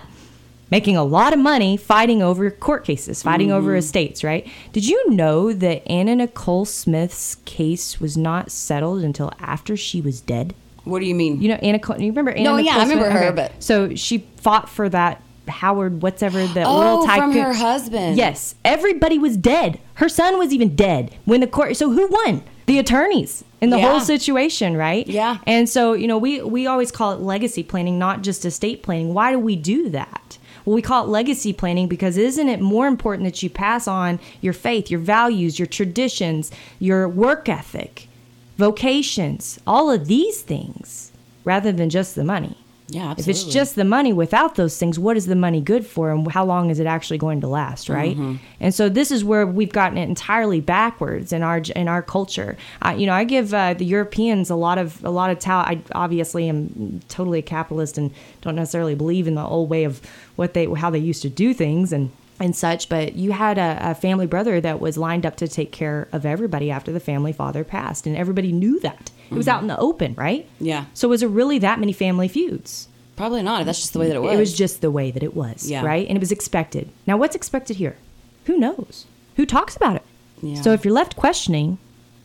Making 0.71 0.97
a 0.97 1.05
lot 1.05 1.33
of 1.33 1.39
money 1.39 1.77
fighting 1.77 2.23
over 2.23 2.51
court 2.51 2.85
cases, 2.85 3.23
fighting 3.23 3.53
over 3.53 3.71
mm-hmm. 3.71 3.79
estates, 3.79 4.25
right? 4.25 4.47
Did 4.73 4.87
you 4.87 5.11
know 5.11 5.53
that 5.53 5.87
Anna 5.89 6.17
Nicole 6.17 6.65
Smith's 6.65 7.37
case 7.45 8.01
was 8.01 8.17
not 8.17 8.51
settled 8.51 9.03
until 9.05 9.31
after 9.39 9.77
she 9.77 10.01
was 10.01 10.21
dead? 10.21 10.55
What 10.83 10.99
do 11.01 11.07
you 11.07 11.15
mean? 11.15 11.41
You 11.41 11.51
know 11.51 11.55
Anna. 11.57 11.79
You 11.99 12.11
remember 12.11 12.33
Anna? 12.33 12.43
No, 12.43 12.57
yeah, 12.57 12.73
Nicole 12.73 12.81
I 12.81 12.85
remember 12.85 13.11
Smith? 13.11 13.23
her, 13.23 13.33
but- 13.33 13.63
so 13.63 13.95
she 13.95 14.27
fought 14.37 14.69
for 14.69 14.89
that 14.89 15.23
Howard, 15.49 16.03
whatever 16.03 16.47
the 16.47 16.65
Oh, 16.65 17.01
oil 17.01 17.09
from 17.09 17.33
her 17.33 17.53
husband. 17.53 18.17
Yes, 18.17 18.55
everybody 18.65 19.19
was 19.19 19.37
dead. 19.37 19.79
Her 19.95 20.09
son 20.09 20.39
was 20.39 20.53
even 20.53 20.75
dead 20.75 21.15
when 21.25 21.41
the 21.41 21.47
court. 21.47 21.77
So 21.77 21.91
who 21.91 22.09
won? 22.09 22.43
The 22.67 22.79
attorneys 22.79 23.45
in 23.67 23.71
the 23.71 23.79
Yeah. 23.79 23.91
whole 23.91 24.01
situation, 24.01 24.77
right? 24.77 25.07
Yeah. 25.07 25.39
And 25.47 25.69
so 25.69 25.93
you 25.93 26.07
know, 26.07 26.19
we 26.19 26.41
we 26.43 26.67
always 26.67 26.91
call 26.91 27.13
it 27.13 27.21
legacy 27.21 27.63
planning, 27.63 27.99
not 27.99 28.23
just 28.23 28.45
estate 28.45 28.83
planning. 28.83 29.13
Why 29.15 29.33
do 29.33 29.39
we 29.39 29.57
do 29.57 29.89
that? 29.91 30.39
Well, 30.65 30.75
we 30.75 30.83
call 30.83 31.05
it 31.05 31.09
legacy 31.09 31.53
planning 31.53 31.87
because 31.87 32.17
isn't 32.17 32.49
it 32.49 32.61
more 32.61 32.87
important 32.89 33.25
that 33.29 33.41
you 33.43 33.49
pass 33.51 33.87
on 33.87 34.19
your 34.41 34.53
faith, 34.53 34.91
your 34.91 34.99
values, 35.01 35.59
your 35.61 35.67
traditions, 35.67 36.51
your 36.81 37.09
work 37.09 37.49
ethic, 37.49 38.09
vocations, 38.57 39.61
all 39.67 39.91
of 39.91 40.07
these 40.09 40.43
things, 40.43 41.13
rather 41.45 41.71
than 41.73 41.89
just 41.89 42.15
the 42.17 42.25
money? 42.25 42.57
Yeah, 42.89 43.15
If 43.19 43.27
it's 43.27 43.43
just 43.43 43.75
the 43.75 43.85
money 43.85 44.13
without 44.13 44.55
those 44.55 44.79
things, 44.79 44.97
what 44.97 45.17
is 45.17 45.27
the 45.27 45.35
money 45.35 45.61
good 45.61 45.85
for 45.85 46.11
and 46.11 46.31
how 46.31 46.45
long 46.45 46.71
is 46.71 46.79
it 46.79 46.87
actually 46.87 47.19
going 47.19 47.41
to 47.41 47.49
last, 47.49 47.89
right? 47.89 48.17
Mm-hmm. 48.17 48.37
And 48.61 48.73
so 48.73 48.89
this 48.89 49.11
is 49.11 49.25
where 49.25 49.45
we've 49.45 49.73
gotten 49.73 49.99
it 49.99 50.09
entirely 50.09 50.61
backwards 50.61 51.33
in 51.33 51.43
our 51.43 51.59
in 51.75 51.89
our 51.89 52.01
culture. 52.01 52.57
Uh, 52.83 52.95
you 52.97 53.07
know, 53.07 53.13
I 53.13 53.25
give 53.25 53.53
uh, 53.53 53.75
the 53.75 53.85
Europeans 53.85 54.51
a 54.51 54.55
lot 54.55 54.79
of 54.79 55.05
a 55.05 55.11
lot 55.11 55.31
of 55.31 55.41
talent. 55.41 55.69
I 55.69 55.99
obviously 55.99 56.49
am 56.49 57.01
totally 57.09 57.41
a 57.41 57.43
capitalist 57.43 57.99
and 57.99 58.13
don't 58.43 58.55
necessarily 58.55 58.95
believe 58.95 59.27
in 59.27 59.35
the 59.35 59.45
old 59.45 59.69
way 59.69 59.83
of 59.83 60.01
what 60.37 60.55
they 60.55 60.67
how 60.67 60.91
they 60.91 61.01
used 61.01 61.23
to 61.23 61.29
do 61.29 61.53
things 61.53 61.93
and 61.93 62.13
and 62.39 62.55
such, 62.55 62.89
but 62.89 63.17
you 63.17 63.33
had 63.33 63.59
a, 63.59 63.79
a 63.81 63.95
family 63.95 64.27
brother 64.27 64.61
that 64.61 64.79
was 64.79 64.99
lined 64.99 65.25
up 65.25 65.37
to 65.37 65.49
take 65.49 65.73
care 65.73 66.07
of 66.13 66.27
everybody 66.27 66.71
after 66.71 66.93
the 66.93 67.01
family 67.01 67.33
father 67.33 67.65
passed, 67.65 68.07
and 68.07 68.17
everybody 68.17 68.53
knew 68.53 68.79
that. 68.81 69.11
It 69.31 69.35
was 69.35 69.49
out 69.49 69.61
in 69.63 69.67
the 69.69 69.79
open, 69.79 70.15
right? 70.15 70.49
Yeah. 70.61 70.85
So 70.95 71.09
was 71.09 71.23
it 71.23 71.29
really 71.29 71.59
that 71.59 71.81
many 71.81 71.93
family 71.93 72.29
feuds? 72.29 72.89
Probably 73.17 73.43
not. 73.43 73.65
That's 73.65 73.81
just 73.81 73.93
the 73.93 73.99
way 73.99 74.09
that 74.09 74.17
it 74.17 74.21
was. 74.23 74.35
It 74.35 74.39
was 74.39 74.53
just 74.57 74.81
the 74.83 74.91
way 74.91 75.11
that 75.11 75.23
it 75.23 75.35
was, 75.35 75.71
Yeah. 75.71 75.83
right? 75.85 76.07
And 76.07 76.17
it 76.17 76.21
was 76.21 76.33
expected. 76.33 76.89
Now, 77.07 77.17
what's 77.17 77.35
expected 77.35 77.77
here? 77.77 77.97
Who 78.45 78.59
knows? 78.59 79.07
Who 79.37 79.47
talks 79.47 79.75
about 79.77 79.97
it? 79.97 80.03
Yeah. 80.43 80.61
So 80.61 80.73
if 80.73 80.85
you're 80.85 80.93
left 80.95 81.17
questioning, 81.17 81.79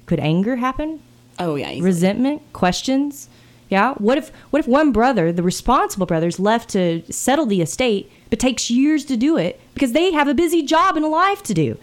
could 0.05 0.19
anger 0.19 0.57
happen? 0.57 0.99
Oh 1.39 1.55
yeah. 1.55 1.69
easily. 1.71 1.81
Resentment? 1.81 2.41
Questions? 2.53 3.29
Yeah. 3.69 3.93
What 3.95 4.17
if 4.17 4.31
what 4.49 4.59
if 4.59 4.67
one 4.67 4.91
brother, 4.91 5.31
the 5.31 5.41
responsible 5.43 6.05
brother, 6.05 6.27
is 6.27 6.39
left 6.39 6.69
to 6.71 7.01
settle 7.09 7.45
the 7.45 7.61
estate, 7.61 8.11
but 8.29 8.37
takes 8.39 8.69
years 8.69 9.05
to 9.05 9.15
do 9.17 9.37
it 9.37 9.59
because 9.73 9.93
they 9.93 10.11
have 10.11 10.27
a 10.27 10.33
busy 10.33 10.61
job 10.61 10.97
and 10.97 11.05
a 11.05 11.07
life 11.07 11.41
to 11.43 11.53
do? 11.53 11.77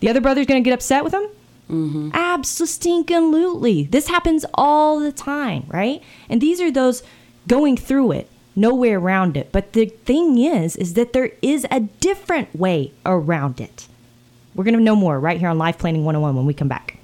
The 0.00 0.08
other 0.08 0.20
brother's 0.22 0.46
going 0.46 0.62
to 0.62 0.68
get 0.68 0.74
upset 0.74 1.04
with 1.04 1.12
him? 1.12 1.26
Mm-hmm. 1.70 2.10
Absolutely. 2.14 3.84
This 3.84 4.08
happens 4.08 4.44
all 4.54 5.00
the 5.00 5.12
time, 5.12 5.64
right? 5.68 6.02
And 6.28 6.40
these 6.40 6.60
are 6.60 6.70
those 6.70 7.02
going 7.48 7.76
through 7.76 8.12
it, 8.12 8.28
no 8.54 8.74
way 8.74 8.92
around 8.92 9.36
it. 9.36 9.50
But 9.52 9.72
the 9.72 9.86
thing 9.86 10.38
is, 10.38 10.76
is 10.76 10.94
that 10.94 11.12
there 11.12 11.32
is 11.42 11.66
a 11.70 11.80
different 11.80 12.54
way 12.54 12.92
around 13.04 13.60
it. 13.60 13.88
We're 14.54 14.64
going 14.64 14.74
to 14.74 14.82
know 14.82 14.96
more 14.96 15.20
right 15.20 15.38
here 15.38 15.48
on 15.48 15.58
Life 15.58 15.78
Planning 15.78 16.04
101 16.04 16.34
when 16.34 16.46
we 16.46 16.54
come 16.54 16.68
back. 16.68 16.98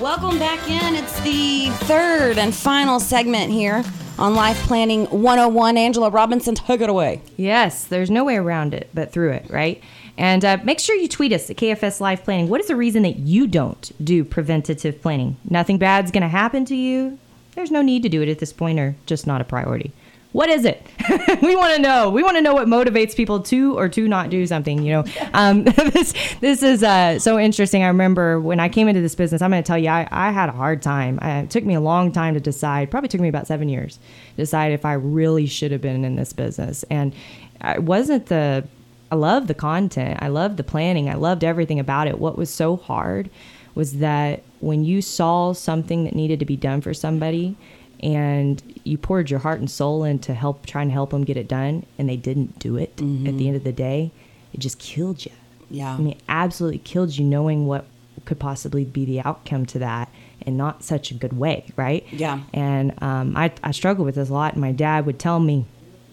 Welcome 0.00 0.38
back 0.38 0.68
in. 0.68 0.96
It's 0.96 1.18
the 1.20 1.70
third 1.86 2.36
and 2.36 2.54
final 2.54 3.00
segment 3.00 3.50
here 3.52 3.82
on 4.18 4.34
Life 4.34 4.58
Planning 4.64 5.06
101. 5.06 5.78
Angela 5.78 6.10
Robinson, 6.10 6.54
took 6.54 6.80
it 6.80 6.90
away. 6.90 7.22
Yes, 7.36 7.84
there's 7.84 8.10
no 8.10 8.24
way 8.24 8.36
around 8.36 8.74
it 8.74 8.90
but 8.92 9.12
through 9.12 9.30
it, 9.30 9.46
right? 9.48 9.82
And 10.16 10.44
uh, 10.44 10.58
make 10.62 10.78
sure 10.78 10.94
you 10.96 11.08
tweet 11.08 11.32
us 11.32 11.50
at 11.50 11.56
KFS 11.56 12.00
Life 12.00 12.24
Planning. 12.24 12.48
What 12.48 12.60
is 12.60 12.68
the 12.68 12.76
reason 12.76 13.02
that 13.02 13.16
you 13.16 13.46
don't 13.46 13.90
do 14.02 14.24
preventative 14.24 15.02
planning? 15.02 15.36
Nothing 15.48 15.78
bad's 15.78 16.10
going 16.10 16.22
to 16.22 16.28
happen 16.28 16.64
to 16.66 16.76
you. 16.76 17.18
There's 17.54 17.70
no 17.70 17.82
need 17.82 18.02
to 18.04 18.08
do 18.08 18.22
it 18.22 18.28
at 18.28 18.38
this 18.38 18.52
point, 18.52 18.78
or 18.78 18.96
just 19.06 19.26
not 19.26 19.40
a 19.40 19.44
priority. 19.44 19.92
What 20.34 20.48
is 20.48 20.64
it? 20.64 20.84
we 21.42 21.54
want 21.54 21.76
to 21.76 21.80
know. 21.80 22.10
We 22.10 22.24
want 22.24 22.36
to 22.36 22.42
know 22.42 22.54
what 22.54 22.66
motivates 22.66 23.14
people 23.14 23.38
to 23.42 23.78
or 23.78 23.88
to 23.90 24.08
not 24.08 24.30
do 24.30 24.44
something. 24.48 24.82
You 24.82 24.92
know, 24.92 25.04
um, 25.32 25.62
this 25.92 26.12
this 26.40 26.62
is 26.64 26.82
uh, 26.82 27.20
so 27.20 27.38
interesting. 27.38 27.84
I 27.84 27.86
remember 27.86 28.40
when 28.40 28.58
I 28.58 28.68
came 28.68 28.88
into 28.88 29.00
this 29.00 29.14
business. 29.14 29.42
I'm 29.42 29.52
going 29.52 29.62
to 29.62 29.66
tell 29.66 29.78
you, 29.78 29.88
I, 29.88 30.08
I 30.10 30.32
had 30.32 30.48
a 30.48 30.52
hard 30.52 30.82
time. 30.82 31.20
Uh, 31.22 31.42
it 31.42 31.50
took 31.50 31.62
me 31.62 31.74
a 31.74 31.80
long 31.80 32.10
time 32.10 32.34
to 32.34 32.40
decide. 32.40 32.90
Probably 32.90 33.08
took 33.08 33.20
me 33.20 33.28
about 33.28 33.46
seven 33.46 33.68
years 33.68 34.00
to 34.30 34.42
decide 34.42 34.72
if 34.72 34.84
I 34.84 34.94
really 34.94 35.46
should 35.46 35.70
have 35.70 35.80
been 35.80 36.04
in 36.04 36.16
this 36.16 36.32
business. 36.32 36.84
And 36.90 37.14
it 37.62 37.84
wasn't 37.84 38.26
the. 38.26 38.66
I 39.14 39.16
loved 39.16 39.46
the 39.46 39.54
content. 39.54 40.18
I 40.20 40.26
loved 40.26 40.56
the 40.56 40.64
planning. 40.64 41.08
I 41.08 41.14
loved 41.14 41.44
everything 41.44 41.78
about 41.78 42.08
it. 42.08 42.18
What 42.18 42.36
was 42.36 42.50
so 42.50 42.76
hard 42.76 43.30
was 43.76 43.98
that 43.98 44.42
when 44.58 44.84
you 44.84 45.00
saw 45.00 45.52
something 45.52 46.02
that 46.02 46.16
needed 46.16 46.40
to 46.40 46.44
be 46.44 46.56
done 46.56 46.80
for 46.80 46.92
somebody 46.92 47.56
and 48.02 48.60
you 48.82 48.98
poured 48.98 49.30
your 49.30 49.38
heart 49.38 49.60
and 49.60 49.70
soul 49.70 50.02
into 50.02 50.34
help 50.34 50.66
trying 50.66 50.88
to 50.88 50.92
help 50.92 51.10
them 51.10 51.22
get 51.24 51.36
it 51.36 51.46
done 51.46 51.86
and 51.96 52.08
they 52.08 52.16
didn't 52.16 52.58
do 52.58 52.76
it 52.76 52.90
at 52.90 53.38
the 53.38 53.46
end 53.46 53.54
of 53.56 53.62
the 53.62 53.72
day 53.72 54.10
it 54.52 54.58
just 54.58 54.78
killed 54.80 55.24
you 55.24 55.30
Yeah. 55.70 55.94
i 55.94 55.98
mean 55.98 56.18
absolutely 56.28 56.78
killed 56.80 57.16
you 57.16 57.24
knowing 57.24 57.66
what 57.66 57.84
could 58.24 58.38
possibly 58.40 58.84
be 58.84 59.04
the 59.04 59.20
outcome 59.20 59.64
to 59.66 59.78
that 59.78 60.08
and 60.42 60.56
not 60.58 60.82
such 60.82 61.12
a 61.12 61.14
good 61.14 61.32
way 61.38 61.64
right 61.76 62.04
Yeah. 62.10 62.40
and 62.52 63.00
um, 63.02 63.36
I, 63.36 63.52
I 63.62 63.70
struggled 63.70 64.06
with 64.06 64.16
this 64.16 64.28
a 64.28 64.32
lot 64.34 64.52
and 64.54 64.60
my 64.60 64.72
dad 64.72 65.06
would 65.06 65.18
tell 65.20 65.38
me 65.38 65.64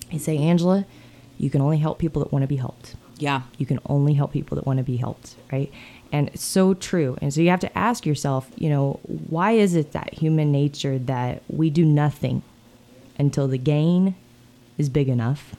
he'd 0.10 0.20
say 0.22 0.38
angela 0.38 0.86
you 1.42 1.50
can 1.50 1.62
only 1.62 1.80
help 1.86 1.98
people 1.98 2.22
that 2.24 2.32
want 2.32 2.44
to 2.44 2.48
be 2.48 2.56
helped 2.58 2.96
Yeah. 3.18 3.42
You 3.58 3.66
can 3.66 3.80
only 3.96 4.14
help 4.14 4.32
people 4.32 4.56
that 4.58 4.66
want 4.66 4.78
to 4.78 4.84
be 4.84 4.98
helped, 4.98 5.36
right? 5.52 5.70
And 6.12 6.30
it's 6.30 6.44
so 6.44 6.74
true. 6.74 7.18
And 7.22 7.34
so 7.34 7.40
you 7.42 7.50
have 7.50 7.60
to 7.68 7.78
ask 7.78 8.06
yourself, 8.06 8.50
you 8.58 8.70
know, 8.70 9.00
why 9.36 9.52
is 9.52 9.76
it 9.76 9.92
that 9.92 10.10
human 10.24 10.52
nature 10.52 10.98
that 11.14 11.44
we 11.48 11.70
do 11.70 11.86
nothing 11.86 12.42
until 13.18 13.48
the 13.48 13.58
gain 13.60 14.16
is 14.78 14.90
big 14.90 15.08
enough 15.08 15.56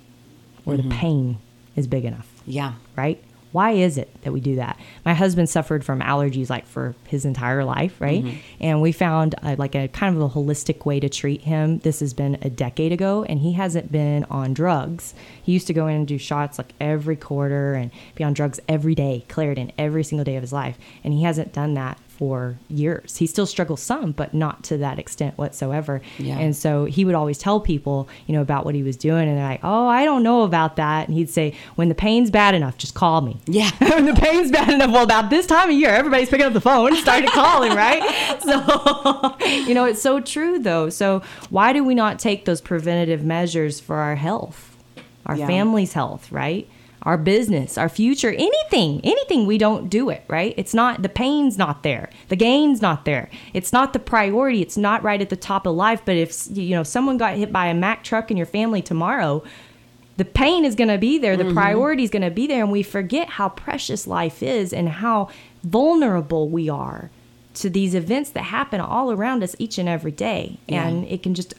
or 0.66 0.76
the 0.76 0.82
mm-hmm. 0.82 0.98
pain 1.04 1.38
is 1.76 1.86
big 1.86 2.04
enough, 2.04 2.28
Yeah. 2.46 2.72
right? 2.96 3.22
Why 3.52 3.72
is 3.72 3.98
it 3.98 4.08
that 4.22 4.32
we 4.32 4.40
do 4.40 4.56
that? 4.56 4.78
My 5.04 5.14
husband 5.14 5.48
suffered 5.48 5.84
from 5.84 6.00
allergies 6.00 6.50
like 6.50 6.66
for 6.66 6.94
his 7.06 7.24
entire 7.24 7.64
life, 7.64 8.00
right? 8.00 8.24
And 8.60 8.80
we 8.80 8.92
found 8.92 9.34
uh, 9.42 9.56
like 9.58 9.74
a 9.74 9.88
kind 9.88 10.16
of 10.16 10.22
a 10.22 10.28
holistic 10.30 10.84
way 10.86 10.98
to 11.00 11.08
treat 11.08 11.42
him. 11.42 11.78
This 11.80 12.00
has 12.00 12.14
been 12.14 12.38
a 12.42 12.50
decade 12.50 12.92
ago, 12.92 13.24
and 13.28 13.40
he 13.40 13.52
hasn't 13.52 13.92
been 13.92 14.24
on 14.30 14.54
drugs. 14.54 15.14
He 15.42 15.52
used 15.52 15.66
to 15.66 15.74
go 15.74 15.86
in 15.86 15.96
and 15.96 16.08
do 16.08 16.18
shots 16.18 16.58
like 16.58 16.72
every 16.80 17.16
quarter 17.16 17.74
and 17.74 17.90
be 18.14 18.24
on 18.24 18.32
drugs 18.32 18.58
every 18.68 18.94
day, 18.94 19.24
Claritin 19.28 19.70
every 19.78 20.02
single 20.02 20.24
day 20.24 20.36
of 20.36 20.42
his 20.42 20.52
life. 20.52 20.78
And 21.04 21.12
he 21.12 21.22
hasn't 21.22 21.52
done 21.52 21.74
that 21.74 21.98
for 22.22 22.56
years. 22.68 23.16
He 23.16 23.26
still 23.26 23.46
struggles 23.46 23.82
some, 23.82 24.12
but 24.12 24.32
not 24.32 24.62
to 24.62 24.76
that 24.78 25.00
extent 25.00 25.36
whatsoever. 25.36 26.00
Yeah. 26.18 26.38
And 26.38 26.54
so 26.54 26.84
he 26.84 27.04
would 27.04 27.16
always 27.16 27.36
tell 27.36 27.58
people, 27.58 28.08
you 28.28 28.32
know, 28.36 28.42
about 28.42 28.64
what 28.64 28.76
he 28.76 28.84
was 28.84 28.96
doing, 28.96 29.26
and 29.28 29.36
they're 29.36 29.44
like, 29.44 29.58
"Oh, 29.64 29.88
I 29.88 30.04
don't 30.04 30.22
know 30.22 30.42
about 30.44 30.76
that." 30.76 31.08
And 31.08 31.16
he'd 31.16 31.30
say, 31.30 31.52
"When 31.74 31.88
the 31.88 31.96
pain's 31.96 32.30
bad 32.30 32.54
enough, 32.54 32.78
just 32.78 32.94
call 32.94 33.22
me." 33.22 33.38
Yeah. 33.46 33.72
when 33.78 34.04
the 34.06 34.14
pain's 34.14 34.52
bad 34.52 34.72
enough, 34.72 34.92
well, 34.92 35.02
about 35.02 35.30
this 35.30 35.46
time 35.46 35.68
of 35.70 35.74
year, 35.74 35.90
everybody's 35.90 36.28
picking 36.28 36.46
up 36.46 36.52
the 36.52 36.60
phone, 36.60 36.90
and 36.92 36.96
started 36.98 37.28
calling, 37.30 37.72
right? 37.74 38.02
So, 38.42 39.36
you 39.46 39.74
know, 39.74 39.84
it's 39.84 40.00
so 40.00 40.20
true 40.20 40.60
though. 40.60 40.90
So 40.90 41.22
why 41.50 41.72
do 41.72 41.82
we 41.82 41.96
not 41.96 42.20
take 42.20 42.44
those 42.44 42.60
preventative 42.60 43.24
measures 43.24 43.80
for 43.80 43.96
our 43.96 44.14
health, 44.14 44.76
our 45.26 45.36
Yeah. 45.36 45.48
family's 45.48 45.92
health, 45.92 46.30
right? 46.30 46.68
Our 47.04 47.18
business, 47.18 47.76
our 47.76 47.88
future, 47.88 48.30
anything, 48.30 49.00
anything 49.02 49.46
we 49.46 49.58
don't 49.58 49.88
do 49.88 50.08
it, 50.08 50.22
right? 50.28 50.54
It's 50.56 50.72
not 50.72 51.02
the 51.02 51.08
pain's 51.08 51.58
not 51.58 51.82
there. 51.82 52.10
The 52.28 52.36
gain's 52.36 52.80
not 52.80 53.04
there. 53.04 53.28
It's 53.52 53.72
not 53.72 53.92
the 53.92 53.98
priority. 53.98 54.62
It's 54.62 54.76
not 54.76 55.02
right 55.02 55.20
at 55.20 55.28
the 55.28 55.36
top 55.36 55.66
of 55.66 55.74
life, 55.74 56.02
but 56.04 56.16
if 56.16 56.46
you 56.50 56.76
know 56.76 56.84
someone 56.84 57.16
got 57.16 57.36
hit 57.36 57.52
by 57.52 57.66
a 57.66 57.74
Mack 57.74 58.04
truck 58.04 58.30
in 58.30 58.36
your 58.36 58.46
family 58.46 58.82
tomorrow, 58.82 59.42
the 60.16 60.24
pain 60.24 60.64
is 60.64 60.74
going 60.74 60.88
to 60.88 60.98
be 60.98 61.18
there, 61.18 61.36
the 61.36 61.44
mm-hmm. 61.44 61.54
priority 61.54 62.04
is 62.04 62.10
going 62.10 62.22
to 62.22 62.30
be 62.30 62.46
there, 62.46 62.62
and 62.62 62.70
we 62.70 62.82
forget 62.82 63.30
how 63.30 63.48
precious 63.48 64.06
life 64.06 64.42
is 64.42 64.72
and 64.72 64.88
how 64.88 65.28
vulnerable 65.64 66.48
we 66.48 66.68
are 66.68 67.10
to 67.54 67.70
these 67.70 67.94
events 67.94 68.30
that 68.30 68.44
happen 68.44 68.80
all 68.80 69.12
around 69.12 69.42
us 69.42 69.56
each 69.58 69.78
and 69.78 69.88
every 69.88 70.12
day. 70.12 70.58
Yeah. 70.68 70.86
And 70.86 71.04
it 71.06 71.22
can 71.22 71.34
just 71.34 71.54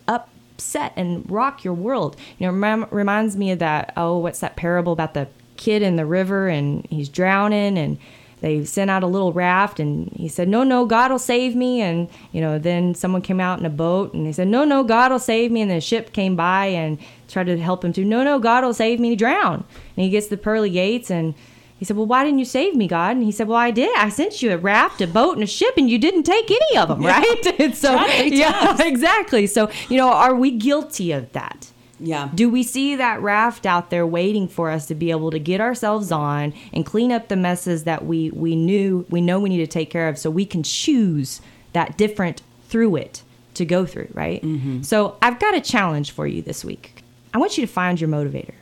upset 0.55 0.93
and 0.95 1.29
rock 1.29 1.63
your 1.63 1.73
world. 1.73 2.15
You 2.37 2.47
know, 2.47 2.57
rem- 2.57 2.87
reminds 2.91 3.35
me 3.35 3.51
of 3.51 3.59
that, 3.59 3.93
oh, 3.97 4.17
what's 4.17 4.39
that 4.39 4.55
parable 4.55 4.93
about 4.93 5.13
the 5.13 5.27
kid 5.57 5.81
in 5.81 5.95
the 5.95 6.05
river 6.05 6.47
and 6.47 6.85
he's 6.89 7.09
drowning 7.09 7.77
and 7.77 7.97
they 8.41 8.65
sent 8.65 8.91
out 8.91 9.03
a 9.03 9.07
little 9.07 9.31
raft 9.31 9.79
and 9.79 10.11
he 10.11 10.27
said 10.27 10.49
no 10.49 10.63
no 10.63 10.85
god 10.85 11.11
will 11.11 11.19
save 11.19 11.55
me. 11.55 11.81
And 11.81 12.09
you 12.33 12.41
know 12.41 12.59
then 12.59 12.93
someone 12.93 13.21
came 13.21 13.39
out 13.39 13.59
in 13.59 13.65
a 13.65 13.69
boat 13.69 14.13
and 14.13 14.25
they 14.25 14.33
said 14.33 14.47
no 14.49 14.65
no 14.65 14.83
god 14.83 15.11
will 15.11 15.19
save 15.19 15.51
me. 15.51 15.61
And 15.61 15.71
the 15.71 15.79
ship 15.79 16.11
came 16.11 16.35
by 16.35 16.65
and 16.65 16.97
tried 17.29 17.45
to 17.45 17.57
help 17.57 17.85
him 17.85 17.93
to 17.93 18.03
no 18.03 18.23
no 18.23 18.39
god 18.39 18.63
will 18.63 18.73
save 18.73 18.99
me 18.99 19.11
he 19.11 19.15
drowned 19.15 19.63
and 19.95 20.03
he 20.03 20.09
gets 20.09 20.27
the 20.27 20.37
pearly 20.37 20.69
gates 20.69 21.09
and 21.09 21.35
he 21.83 21.85
said 21.85 21.97
well 21.97 22.05
why 22.05 22.23
didn't 22.23 22.39
you 22.39 22.45
save 22.45 22.73
me 22.75 22.87
god 22.87 23.17
and 23.17 23.25
he 23.25 23.31
said 23.31 23.45
well 23.45 23.57
i 23.57 23.69
did 23.69 23.93
i 23.97 24.07
sent 24.07 24.41
you 24.41 24.53
a 24.53 24.57
raft 24.57 25.01
a 25.01 25.05
boat 25.07 25.33
and 25.33 25.43
a 25.43 25.45
ship 25.47 25.73
and 25.75 25.89
you 25.89 25.97
didn't 25.99 26.23
take 26.23 26.49
any 26.49 26.77
of 26.77 26.87
them 26.87 27.05
right 27.05 27.45
and 27.59 27.75
so 27.75 27.93
yeah 28.23 28.77
exactly 28.93 29.45
so 29.45 29.69
you 29.89 29.97
know 29.97 30.07
are 30.07 30.33
we 30.33 30.49
guilty 30.51 31.11
of 31.11 31.29
that 31.33 31.71
Yeah. 31.99 32.29
do 32.33 32.49
we 32.49 32.63
see 32.63 32.95
that 32.95 33.21
raft 33.21 33.65
out 33.65 33.89
there 33.89 34.07
waiting 34.07 34.47
for 34.47 34.71
us 34.71 34.85
to 34.87 34.95
be 34.95 35.11
able 35.11 35.29
to 35.31 35.39
get 35.39 35.59
ourselves 35.59 36.09
on 36.11 36.53
and 36.71 36.85
clean 36.85 37.11
up 37.11 37.27
the 37.27 37.35
messes 37.35 37.83
that 37.83 38.05
we 38.05 38.29
we 38.31 38.55
knew 38.55 39.05
we 39.09 39.19
know 39.19 39.39
we 39.41 39.49
need 39.49 39.57
to 39.57 39.67
take 39.67 39.89
care 39.89 40.07
of 40.07 40.17
so 40.17 40.29
we 40.29 40.45
can 40.45 40.63
choose 40.63 41.41
that 41.73 41.97
different 41.97 42.41
through 42.69 42.95
it 42.95 43.23
to 43.55 43.65
go 43.65 43.85
through, 43.85 44.07
right? 44.13 44.43
So 44.81 45.15
I've 45.21 45.37
got 45.39 45.53
a 45.53 45.61
challenge 45.61 46.09
for 46.11 46.25
you 46.25 46.41
this 46.41 46.65
week. 46.65 47.03
I 47.33 47.37
want 47.37 47.55
you 47.57 47.65
to 47.67 47.71
find 47.71 48.01
your 48.01 48.09
motivator. 48.09 48.55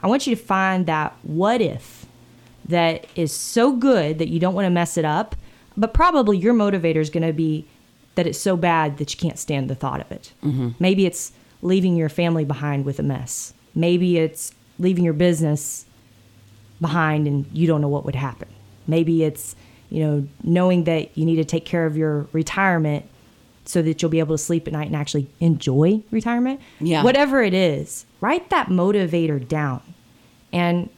I 0.00 0.06
want 0.08 0.26
you 0.26 0.34
to 0.34 0.42
find 0.42 0.86
that 0.86 1.16
what 1.22 1.60
if 1.60 1.97
that 2.68 3.06
is 3.14 3.32
so 3.32 3.72
good 3.72 4.18
that 4.18 4.28
you 4.28 4.38
don't 4.38 4.54
want 4.54 4.66
to 4.66 4.70
mess 4.70 4.96
it 4.96 5.04
up, 5.04 5.34
but 5.76 5.94
probably 5.94 6.38
your 6.38 6.54
motivator 6.54 6.96
is 6.96 7.10
going 7.10 7.26
to 7.26 7.32
be 7.32 7.66
that 8.14 8.26
it's 8.26 8.38
so 8.38 8.56
bad 8.56 8.98
that 8.98 9.12
you 9.14 9.18
can't 9.18 9.38
stand 9.38 9.70
the 9.70 9.74
thought 9.74 10.00
of 10.00 10.10
it. 10.10 10.32
Mm-hmm. 10.42 10.70
Maybe 10.78 11.06
it's 11.06 11.32
leaving 11.62 11.96
your 11.96 12.08
family 12.08 12.44
behind 12.44 12.84
with 12.84 12.98
a 12.98 13.02
mess. 13.02 13.54
Maybe 13.74 14.18
it's 14.18 14.52
leaving 14.78 15.04
your 15.04 15.14
business 15.14 15.86
behind 16.80 17.26
and 17.26 17.46
you 17.52 17.66
don't 17.66 17.80
know 17.80 17.88
what 17.88 18.04
would 18.04 18.14
happen. 18.14 18.48
Maybe 18.86 19.24
it's, 19.24 19.54
you 19.90 20.04
know, 20.04 20.28
knowing 20.42 20.84
that 20.84 21.16
you 21.16 21.24
need 21.24 21.36
to 21.36 21.44
take 21.44 21.64
care 21.64 21.86
of 21.86 21.96
your 21.96 22.26
retirement 22.32 23.04
so 23.64 23.82
that 23.82 24.00
you'll 24.00 24.10
be 24.10 24.18
able 24.18 24.34
to 24.34 24.42
sleep 24.42 24.66
at 24.66 24.72
night 24.72 24.86
and 24.86 24.96
actually 24.96 25.28
enjoy 25.40 26.02
retirement. 26.10 26.60
Yeah. 26.80 27.02
Whatever 27.04 27.42
it 27.42 27.54
is, 27.54 28.06
write 28.20 28.50
that 28.50 28.68
motivator 28.68 29.46
down 29.46 29.82
and 30.52 30.88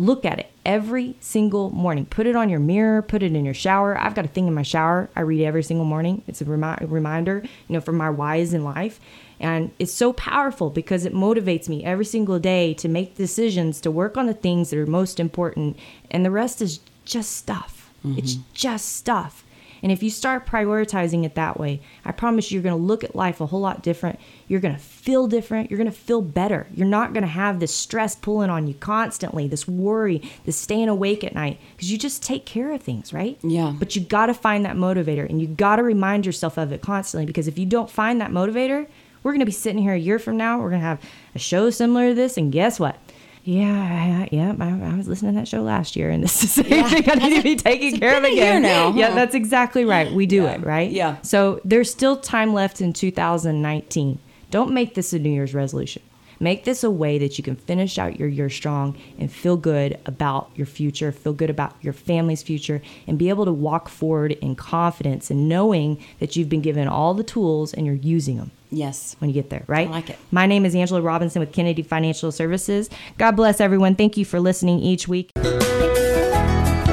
look 0.00 0.24
at 0.24 0.38
it 0.38 0.50
every 0.64 1.14
single 1.20 1.70
morning. 1.70 2.06
Put 2.06 2.26
it 2.26 2.34
on 2.34 2.48
your 2.48 2.58
mirror, 2.58 3.02
put 3.02 3.22
it 3.22 3.34
in 3.34 3.44
your 3.44 3.54
shower. 3.54 3.98
I've 3.98 4.14
got 4.14 4.24
a 4.24 4.28
thing 4.28 4.46
in 4.46 4.54
my 4.54 4.62
shower 4.62 5.10
I 5.14 5.20
read 5.20 5.44
every 5.44 5.62
single 5.62 5.84
morning. 5.84 6.22
It's 6.26 6.40
a 6.40 6.46
remi- 6.46 6.86
reminder, 6.86 7.42
you 7.68 7.74
know, 7.74 7.82
for 7.82 7.92
my 7.92 8.08
whys 8.08 8.54
in 8.54 8.64
life. 8.64 8.98
And 9.38 9.72
it's 9.78 9.92
so 9.92 10.12
powerful 10.14 10.70
because 10.70 11.04
it 11.04 11.12
motivates 11.12 11.68
me 11.68 11.84
every 11.84 12.06
single 12.06 12.38
day 12.38 12.72
to 12.74 12.88
make 12.88 13.16
decisions, 13.16 13.80
to 13.82 13.90
work 13.90 14.16
on 14.16 14.26
the 14.26 14.34
things 14.34 14.70
that 14.70 14.78
are 14.78 14.86
most 14.86 15.20
important. 15.20 15.76
And 16.10 16.24
the 16.24 16.30
rest 16.30 16.62
is 16.62 16.80
just 17.04 17.36
stuff. 17.36 17.90
It's 18.04 18.34
mm-hmm. 18.34 18.42
just 18.54 18.96
stuff. 18.96 19.44
And 19.82 19.90
if 19.90 20.02
you 20.02 20.10
start 20.10 20.46
prioritizing 20.46 21.24
it 21.24 21.34
that 21.34 21.58
way, 21.58 21.80
I 22.04 22.12
promise 22.12 22.50
you, 22.50 22.56
you're 22.56 22.62
going 22.62 22.80
to 22.80 22.86
look 22.86 23.04
at 23.04 23.14
life 23.14 23.40
a 23.40 23.46
whole 23.46 23.60
lot 23.60 23.82
different. 23.82 24.18
You're 24.48 24.60
going 24.60 24.74
to 24.74 24.80
feel 24.80 25.26
different. 25.26 25.70
You're 25.70 25.78
going 25.78 25.90
to 25.90 25.96
feel 25.96 26.22
better. 26.22 26.66
You're 26.74 26.86
not 26.86 27.12
going 27.12 27.22
to 27.22 27.28
have 27.28 27.60
this 27.60 27.74
stress 27.74 28.14
pulling 28.14 28.50
on 28.50 28.66
you 28.66 28.74
constantly, 28.74 29.48
this 29.48 29.66
worry, 29.66 30.22
this 30.44 30.56
staying 30.56 30.88
awake 30.88 31.24
at 31.24 31.34
night, 31.34 31.58
because 31.76 31.90
you 31.90 31.98
just 31.98 32.22
take 32.22 32.44
care 32.44 32.72
of 32.72 32.82
things, 32.82 33.12
right? 33.12 33.38
Yeah. 33.42 33.74
But 33.78 33.96
you 33.96 34.02
got 34.02 34.26
to 34.26 34.34
find 34.34 34.64
that 34.64 34.76
motivator 34.76 35.28
and 35.28 35.40
you 35.40 35.46
got 35.46 35.76
to 35.76 35.82
remind 35.82 36.26
yourself 36.26 36.58
of 36.58 36.72
it 36.72 36.82
constantly 36.82 37.26
because 37.26 37.48
if 37.48 37.58
you 37.58 37.66
don't 37.66 37.90
find 37.90 38.20
that 38.20 38.30
motivator, 38.30 38.86
we're 39.22 39.32
going 39.32 39.40
to 39.40 39.46
be 39.46 39.52
sitting 39.52 39.82
here 39.82 39.92
a 39.92 39.98
year 39.98 40.18
from 40.18 40.36
now. 40.36 40.58
We're 40.58 40.70
going 40.70 40.80
to 40.80 40.86
have 40.86 41.02
a 41.34 41.38
show 41.38 41.70
similar 41.70 42.08
to 42.08 42.14
this. 42.14 42.36
And 42.36 42.50
guess 42.50 42.80
what? 42.80 42.96
Yeah, 43.44 43.72
I- 44.22 44.28
yeah, 44.30 44.54
I, 44.60 44.92
I 44.92 44.96
was 44.96 45.08
listening 45.08 45.32
to 45.34 45.40
that 45.40 45.48
show 45.48 45.62
last 45.62 45.96
year, 45.96 46.10
and 46.10 46.22
this 46.24 46.42
is 46.44 46.54
the 46.56 46.64
same 46.64 46.84
thing 46.88 47.10
I 47.10 47.14
need 47.14 47.36
to 47.36 47.42
be 47.42 47.56
taking 47.56 47.98
care 47.98 48.16
of 48.16 48.22
been 48.22 48.32
a 48.32 48.34
year 48.34 48.50
again. 48.58 48.62
now, 48.62 48.92
Yeah, 48.94 49.14
that's 49.14 49.34
exactly 49.34 49.84
right. 49.84 50.12
We 50.12 50.26
do 50.26 50.42
Yeah. 50.44 50.52
it, 50.52 50.64
right? 50.64 50.90
Yeah. 50.90 51.16
So 51.22 51.60
there's 51.64 51.90
still 51.90 52.16
time 52.16 52.52
left 52.52 52.80
in 52.80 52.92
2019. 52.92 54.18
Don't 54.50 54.72
make 54.72 54.94
this 54.94 55.12
a 55.12 55.18
New 55.18 55.30
Year's 55.30 55.54
resolution. 55.54 56.02
Make 56.42 56.64
this 56.64 56.82
a 56.82 56.90
way 56.90 57.18
that 57.18 57.36
you 57.36 57.44
can 57.44 57.54
finish 57.54 57.98
out 57.98 58.18
your 58.18 58.26
year 58.28 58.48
strong 58.48 58.96
and 59.18 59.30
feel 59.30 59.58
good 59.58 59.98
about 60.06 60.50
your 60.54 60.66
future, 60.66 61.12
feel 61.12 61.34
good 61.34 61.50
about 61.50 61.74
your 61.82 61.92
family's 61.92 62.42
future, 62.42 62.80
and 63.06 63.18
be 63.18 63.28
able 63.28 63.44
to 63.44 63.52
walk 63.52 63.90
forward 63.90 64.32
in 64.32 64.56
confidence 64.56 65.30
and 65.30 65.50
knowing 65.50 66.02
that 66.18 66.36
you've 66.36 66.48
been 66.48 66.62
given 66.62 66.88
all 66.88 67.12
the 67.12 67.22
tools 67.22 67.74
and 67.74 67.84
you're 67.84 67.94
using 67.94 68.38
them 68.38 68.50
Yes. 68.70 69.16
when 69.18 69.28
you 69.28 69.34
get 69.34 69.50
there, 69.50 69.64
right? 69.66 69.86
I 69.88 69.90
like 69.90 70.08
it. 70.08 70.18
My 70.30 70.46
name 70.46 70.64
is 70.64 70.74
Angela 70.74 71.02
Robinson 71.02 71.40
with 71.40 71.52
Kennedy 71.52 71.82
Financial 71.82 72.32
Services. 72.32 72.88
God 73.18 73.32
bless 73.32 73.60
everyone. 73.60 73.94
Thank 73.94 74.16
you 74.16 74.24
for 74.24 74.40
listening 74.40 74.78
each 74.78 75.06
week. 75.06 75.30